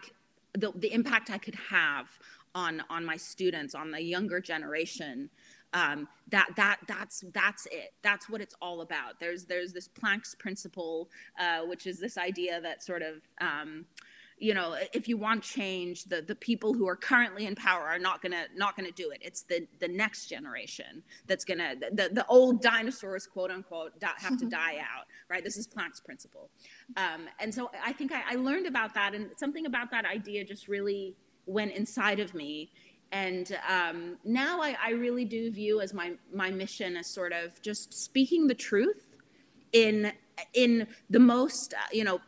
[0.53, 2.07] the, the impact I could have
[2.55, 5.29] on on my students, on the younger generation,
[5.73, 10.33] um, that that that's that's it that's what it's all about there's there's this planck's
[10.33, 13.85] principle uh, which is this idea that sort of um,
[14.37, 17.99] you know if you want change the the people who are currently in power are
[17.99, 19.19] not gonna not gonna do it.
[19.21, 24.45] It's the the next generation that's gonna the, the old dinosaurs quote unquote have to
[24.49, 25.43] die out right?
[25.43, 26.49] This is planck's principle.
[26.95, 30.43] Um, and so i think I, I learned about that and something about that idea
[30.45, 31.15] just really
[31.45, 32.71] went inside of me.
[33.11, 37.61] And um, now I, I really do view as my my mission as sort of
[37.61, 39.17] just speaking the truth
[39.71, 40.11] in
[40.53, 42.19] in the most uh, you know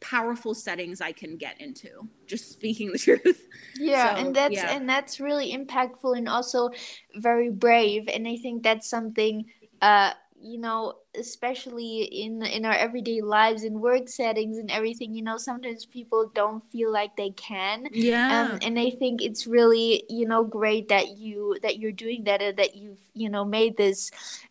[0.00, 2.08] powerful settings I can get into.
[2.26, 3.46] Just speaking the truth.
[3.74, 4.74] Yeah, so, and that's yeah.
[4.74, 6.70] and that's really impactful and also
[7.16, 8.08] very brave.
[8.12, 9.46] And I think that's something
[9.82, 15.22] uh you know especially in in our everyday lives in work settings and everything you
[15.22, 20.04] know sometimes people don't feel like they can yeah um, and i think it's really
[20.08, 23.76] you know great that you that you're doing that and that you've you know made
[23.76, 24.10] this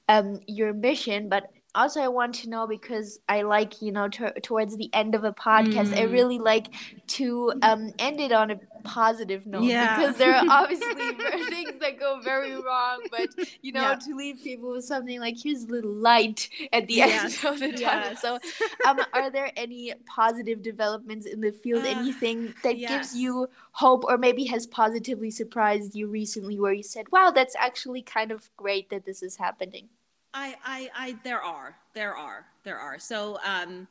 [0.09, 4.26] um your mission but also i want to know because i like you know t-
[4.41, 5.97] towards the end of a podcast mm.
[5.97, 6.67] i really like
[7.07, 9.97] to um end it on a positive note yeah.
[9.97, 10.93] because there are obviously
[11.49, 13.30] things that go very wrong but
[13.61, 13.95] you know yeah.
[13.95, 17.43] to leave people with something like here's a little light at the yes.
[17.43, 18.21] end of the tunnel yes.
[18.21, 18.39] so
[18.88, 22.89] um are there any positive developments in the field uh, anything that yes.
[22.89, 27.55] gives you hope or maybe has positively surprised you recently where you said wow that's
[27.57, 29.89] actually kind of great that this is happening
[30.36, 32.99] I, I, I, there are, there are, there are.
[32.99, 33.88] So, um,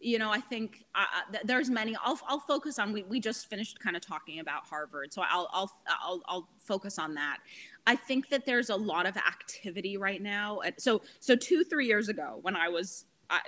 [0.00, 1.04] you know, I think uh,
[1.34, 1.94] uh there's many.
[2.02, 2.92] I'll, I'll focus on.
[2.92, 5.70] We, we just finished kind of talking about Harvard, so I'll, I'll,
[6.02, 7.38] I'll, I'll focus on that.
[7.86, 10.60] I think that there's a lot of activity right now.
[10.78, 13.40] So, so two, three years ago, when I was, I,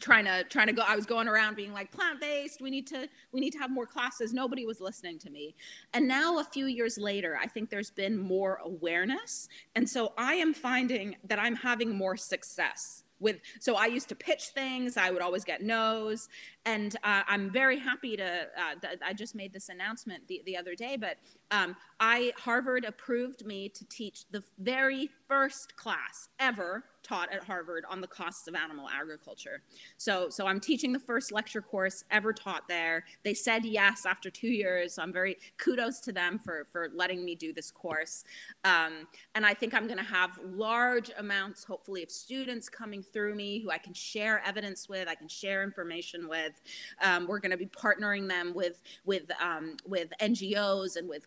[0.00, 2.86] trying to trying to go i was going around being like plant based we need
[2.86, 4.32] to we need to have more classes.
[4.32, 5.54] Nobody was listening to me.
[5.94, 9.48] And now a few years later i think there's been more awareness.
[9.74, 14.14] And so i am finding that i'm having more success with so i used to
[14.14, 16.28] pitch things i would always get no's.
[16.64, 20.56] And uh, i'm very happy to uh, th- i just made this announcement the, the
[20.56, 21.18] other day but
[21.50, 27.84] um, i harvard approved me to teach the very first class ever taught at Harvard
[27.88, 29.62] on the costs of animal agriculture.
[29.96, 33.04] So, so I'm teaching the first lecture course ever taught there.
[33.24, 34.94] They said yes after two years.
[34.94, 38.24] So I'm very kudos to them for, for letting me do this course.
[38.64, 43.34] Um, and I think I'm going to have large amounts, hopefully, of students coming through
[43.34, 46.60] me who I can share evidence with, I can share information with.
[47.02, 51.26] Um, we're going to be partnering them with with um, with NGOs and with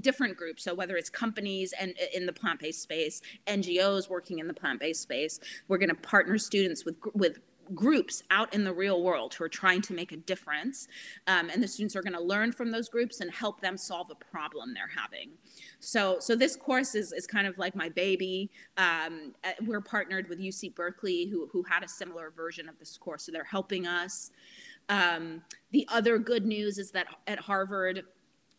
[0.00, 0.64] different groups.
[0.64, 5.40] So whether it's companies and in the plant-based space, NGOs working in the plant-based space,
[5.68, 7.40] we're going to partner students with with
[7.74, 10.88] groups out in the real world who are trying to make a difference.
[11.26, 14.10] Um, and the students are going to learn from those groups and help them solve
[14.10, 15.30] a problem they're having.
[15.80, 18.50] So, so this course is, is kind of like my baby.
[18.76, 22.96] Um, uh, we're partnered with UC Berkeley, who, who had a similar version of this
[22.96, 23.24] course.
[23.24, 24.30] So they're helping us.
[24.88, 28.02] Um, the other good news is that at Harvard,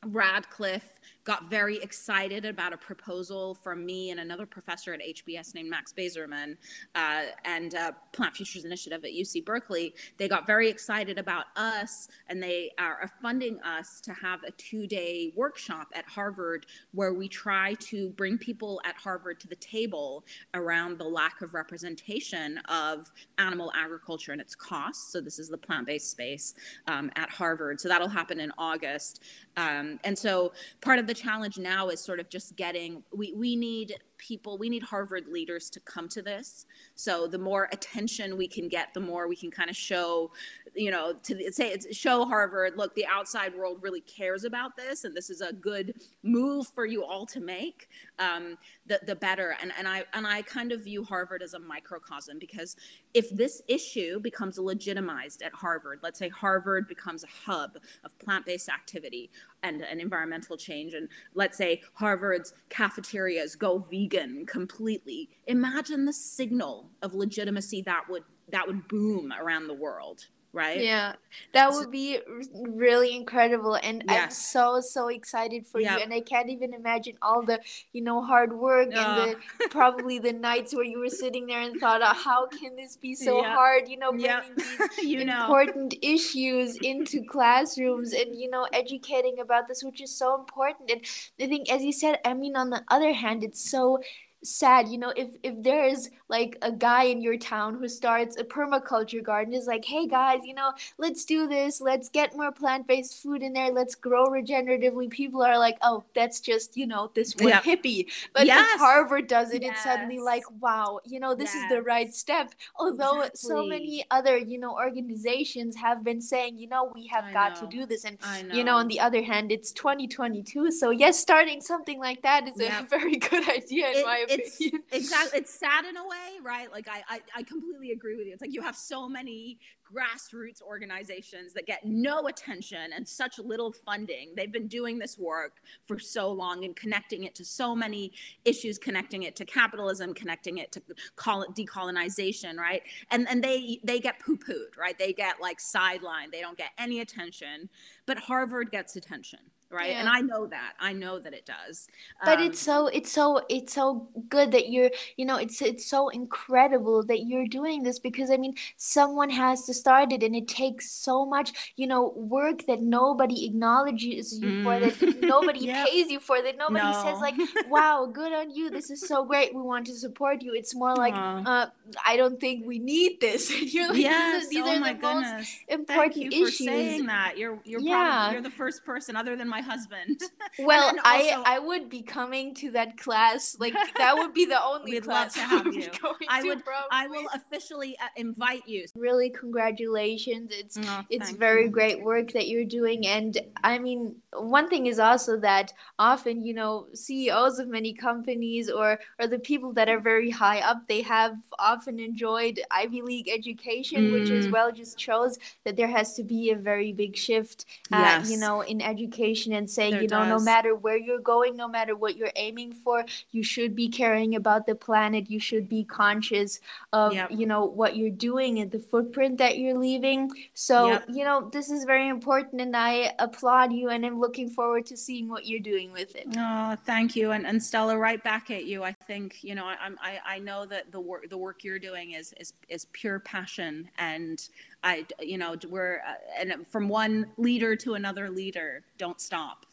[0.06, 5.70] Radcliffe got very excited about a proposal from me and another professor at HBS named
[5.70, 6.58] Max Bazerman
[6.96, 9.96] uh, and uh, Plant Futures Initiative at UC Berkeley.
[10.18, 14.86] They got very excited about us and they are funding us to have a two
[14.88, 20.26] day workshop at Harvard where we try to bring people at Harvard to the table
[20.54, 25.12] around the lack of representation of animal agriculture and its costs.
[25.12, 26.56] So, this is the plant based space
[26.88, 27.80] um, at Harvard.
[27.80, 29.22] So, that'll happen in August.
[29.58, 33.34] Um, and so, part of the the challenge now is sort of just getting we
[33.34, 36.66] we need people we need harvard leaders to come to this.
[36.96, 40.32] So the more attention we can get the more we can kind of show
[40.76, 45.04] you know to say it's show harvard look the outside world really cares about this
[45.04, 47.90] and this is a good move for you all to make.
[48.18, 49.56] Um, the, the better.
[49.62, 52.76] And, and I and I kind of view Harvard as a microcosm because
[53.14, 58.70] if this issue becomes legitimized at Harvard, let's say Harvard becomes a hub of plant-based
[58.70, 59.30] activity
[59.64, 66.90] and, and environmental change, and let's say Harvard's cafeterias go vegan completely, imagine the signal
[67.02, 70.80] of legitimacy that would that would boom around the world right?
[70.80, 71.14] Yeah,
[71.54, 72.20] that would be
[72.54, 74.24] really incredible, and yes.
[74.24, 75.98] I'm so so excited for yep.
[75.98, 76.04] you.
[76.04, 77.60] And I can't even imagine all the
[77.92, 79.00] you know hard work uh.
[79.00, 82.76] and the probably the nights where you were sitting there and thought, oh, how can
[82.76, 83.54] this be so yep.
[83.54, 83.90] hard?
[83.90, 84.46] You know, bringing yep.
[84.56, 86.10] these you important know.
[86.14, 90.92] issues into classrooms and you know educating about this, which is so important.
[90.92, 91.02] And
[91.42, 94.00] I think, as you said, I mean, on the other hand, it's so
[94.44, 98.44] sad you know if if there's like a guy in your town who starts a
[98.44, 103.22] permaculture garden is like hey guys you know let's do this let's get more plant-based
[103.22, 107.36] food in there let's grow regeneratively people are like oh that's just you know this
[107.36, 107.64] one yep.
[107.64, 108.02] hippie
[108.34, 108.68] but yes.
[108.74, 109.74] if harvard does it yes.
[109.74, 111.64] it's suddenly like wow you know this yes.
[111.64, 113.50] is the right step although exactly.
[113.50, 117.50] so many other you know organizations have been saying you know we have I got
[117.56, 117.70] know.
[117.70, 118.56] to do this and know.
[118.56, 122.56] you know on the other hand it's 2022 so yes starting something like that is
[122.58, 122.84] yep.
[122.84, 126.23] a very good idea in it, my opinion it's exactly it's sad in a way,
[126.44, 126.72] right?
[126.72, 128.34] Like I, I I completely agree with you.
[128.34, 129.60] It's like you have so many
[129.94, 134.34] grassroots organizations that get no attention and such little funding.
[134.36, 138.12] They've been doing this work for so long and connecting it to so many
[138.46, 140.82] issues, connecting it to capitalism, connecting it to
[141.16, 142.82] call it decolonization, right?
[143.12, 144.98] And and they they get poo-pooed, right?
[144.98, 146.32] They get like sidelined.
[146.32, 147.70] They don't get any attention.
[148.06, 149.40] But Harvard gets attention
[149.74, 150.00] right yeah.
[150.00, 151.88] and i know that i know that it does
[152.24, 155.86] but um, it's so it's so it's so good that you're you know it's it's
[155.86, 160.36] so incredible that you're doing this because i mean someone has to start it and
[160.36, 164.64] it takes so much you know work that nobody acknowledges you mm.
[164.64, 165.88] for that nobody yep.
[165.88, 167.04] pays you for that nobody no.
[167.04, 167.36] says like
[167.70, 170.96] wow good on you this is so great we want to support you it's more
[170.96, 171.68] like uh,
[172.06, 174.48] i don't think we need this you're like yes.
[174.48, 175.32] these are, these oh are the goodness.
[175.32, 177.96] most important Thank you issues for saying that you're you're yeah.
[177.96, 180.22] probably you're the first person other than my husband.
[180.60, 183.58] Well, I I would be coming to that class.
[183.60, 185.90] Like that would be the only We'd class love to have you.
[186.30, 186.62] I would.
[186.92, 188.86] I will officially uh, invite you.
[188.96, 190.52] Really, congratulations!
[190.54, 191.70] It's oh, it's very you.
[191.72, 196.54] great work that you're doing, and I mean, one thing is also that often, you
[196.54, 201.02] know, CEOs of many companies or or the people that are very high up, they
[201.02, 204.14] have often enjoyed Ivy League education, mm.
[204.14, 208.00] which as well just shows that there has to be a very big shift, uh,
[208.00, 208.30] yes.
[208.30, 210.30] you know, in education and say, there you know, does.
[210.30, 214.36] no matter where you're going, no matter what you're aiming for, you should be caring
[214.36, 215.30] about the planet.
[215.30, 216.60] You should be conscious
[216.92, 217.32] of, yep.
[217.32, 220.32] you know, what you're doing and the footprint that you're leaving.
[220.54, 221.06] So, yep.
[221.08, 224.98] you know, this is very important and I applaud you and I'm looking forward to
[224.98, 226.28] seeing what you're doing with it.
[226.38, 227.32] Oh, thank you.
[227.32, 228.84] And, and Stella, right back at you.
[228.84, 232.12] I think, you know, I, I, I know that the work, the work you're doing
[232.12, 234.48] is, is, is pure passion and
[234.84, 239.66] I, you know, we're, uh, and from one leader to another leader, don't stop.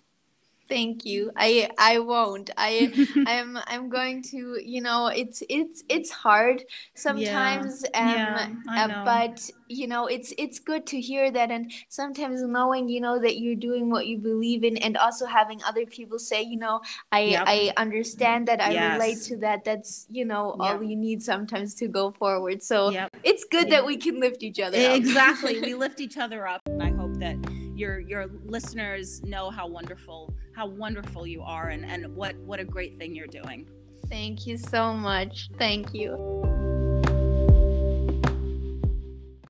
[0.70, 1.32] Thank you.
[1.36, 2.50] I I won't.
[2.56, 2.92] I
[3.26, 4.56] I'm I'm going to.
[4.64, 6.62] You know, it's it's it's hard
[6.94, 7.84] sometimes.
[7.92, 8.46] Yeah.
[8.46, 12.88] Um, yeah, uh, but you know, it's it's good to hear that, and sometimes knowing
[12.88, 16.40] you know that you're doing what you believe in, and also having other people say,
[16.40, 16.80] you know,
[17.10, 17.44] I yep.
[17.48, 18.60] I understand that.
[18.60, 18.92] I yes.
[18.94, 19.64] relate to that.
[19.64, 20.76] That's you know yep.
[20.76, 22.62] all you need sometimes to go forward.
[22.62, 23.16] So yep.
[23.24, 24.78] it's good that we can lift each other.
[24.78, 24.96] up.
[24.96, 25.60] Exactly.
[25.60, 27.36] we lift each other up, and I hope that
[27.80, 32.64] your your listeners know how wonderful how wonderful you are and and what what a
[32.64, 33.66] great thing you're doing.
[34.08, 35.48] Thank you so much.
[35.58, 36.59] Thank you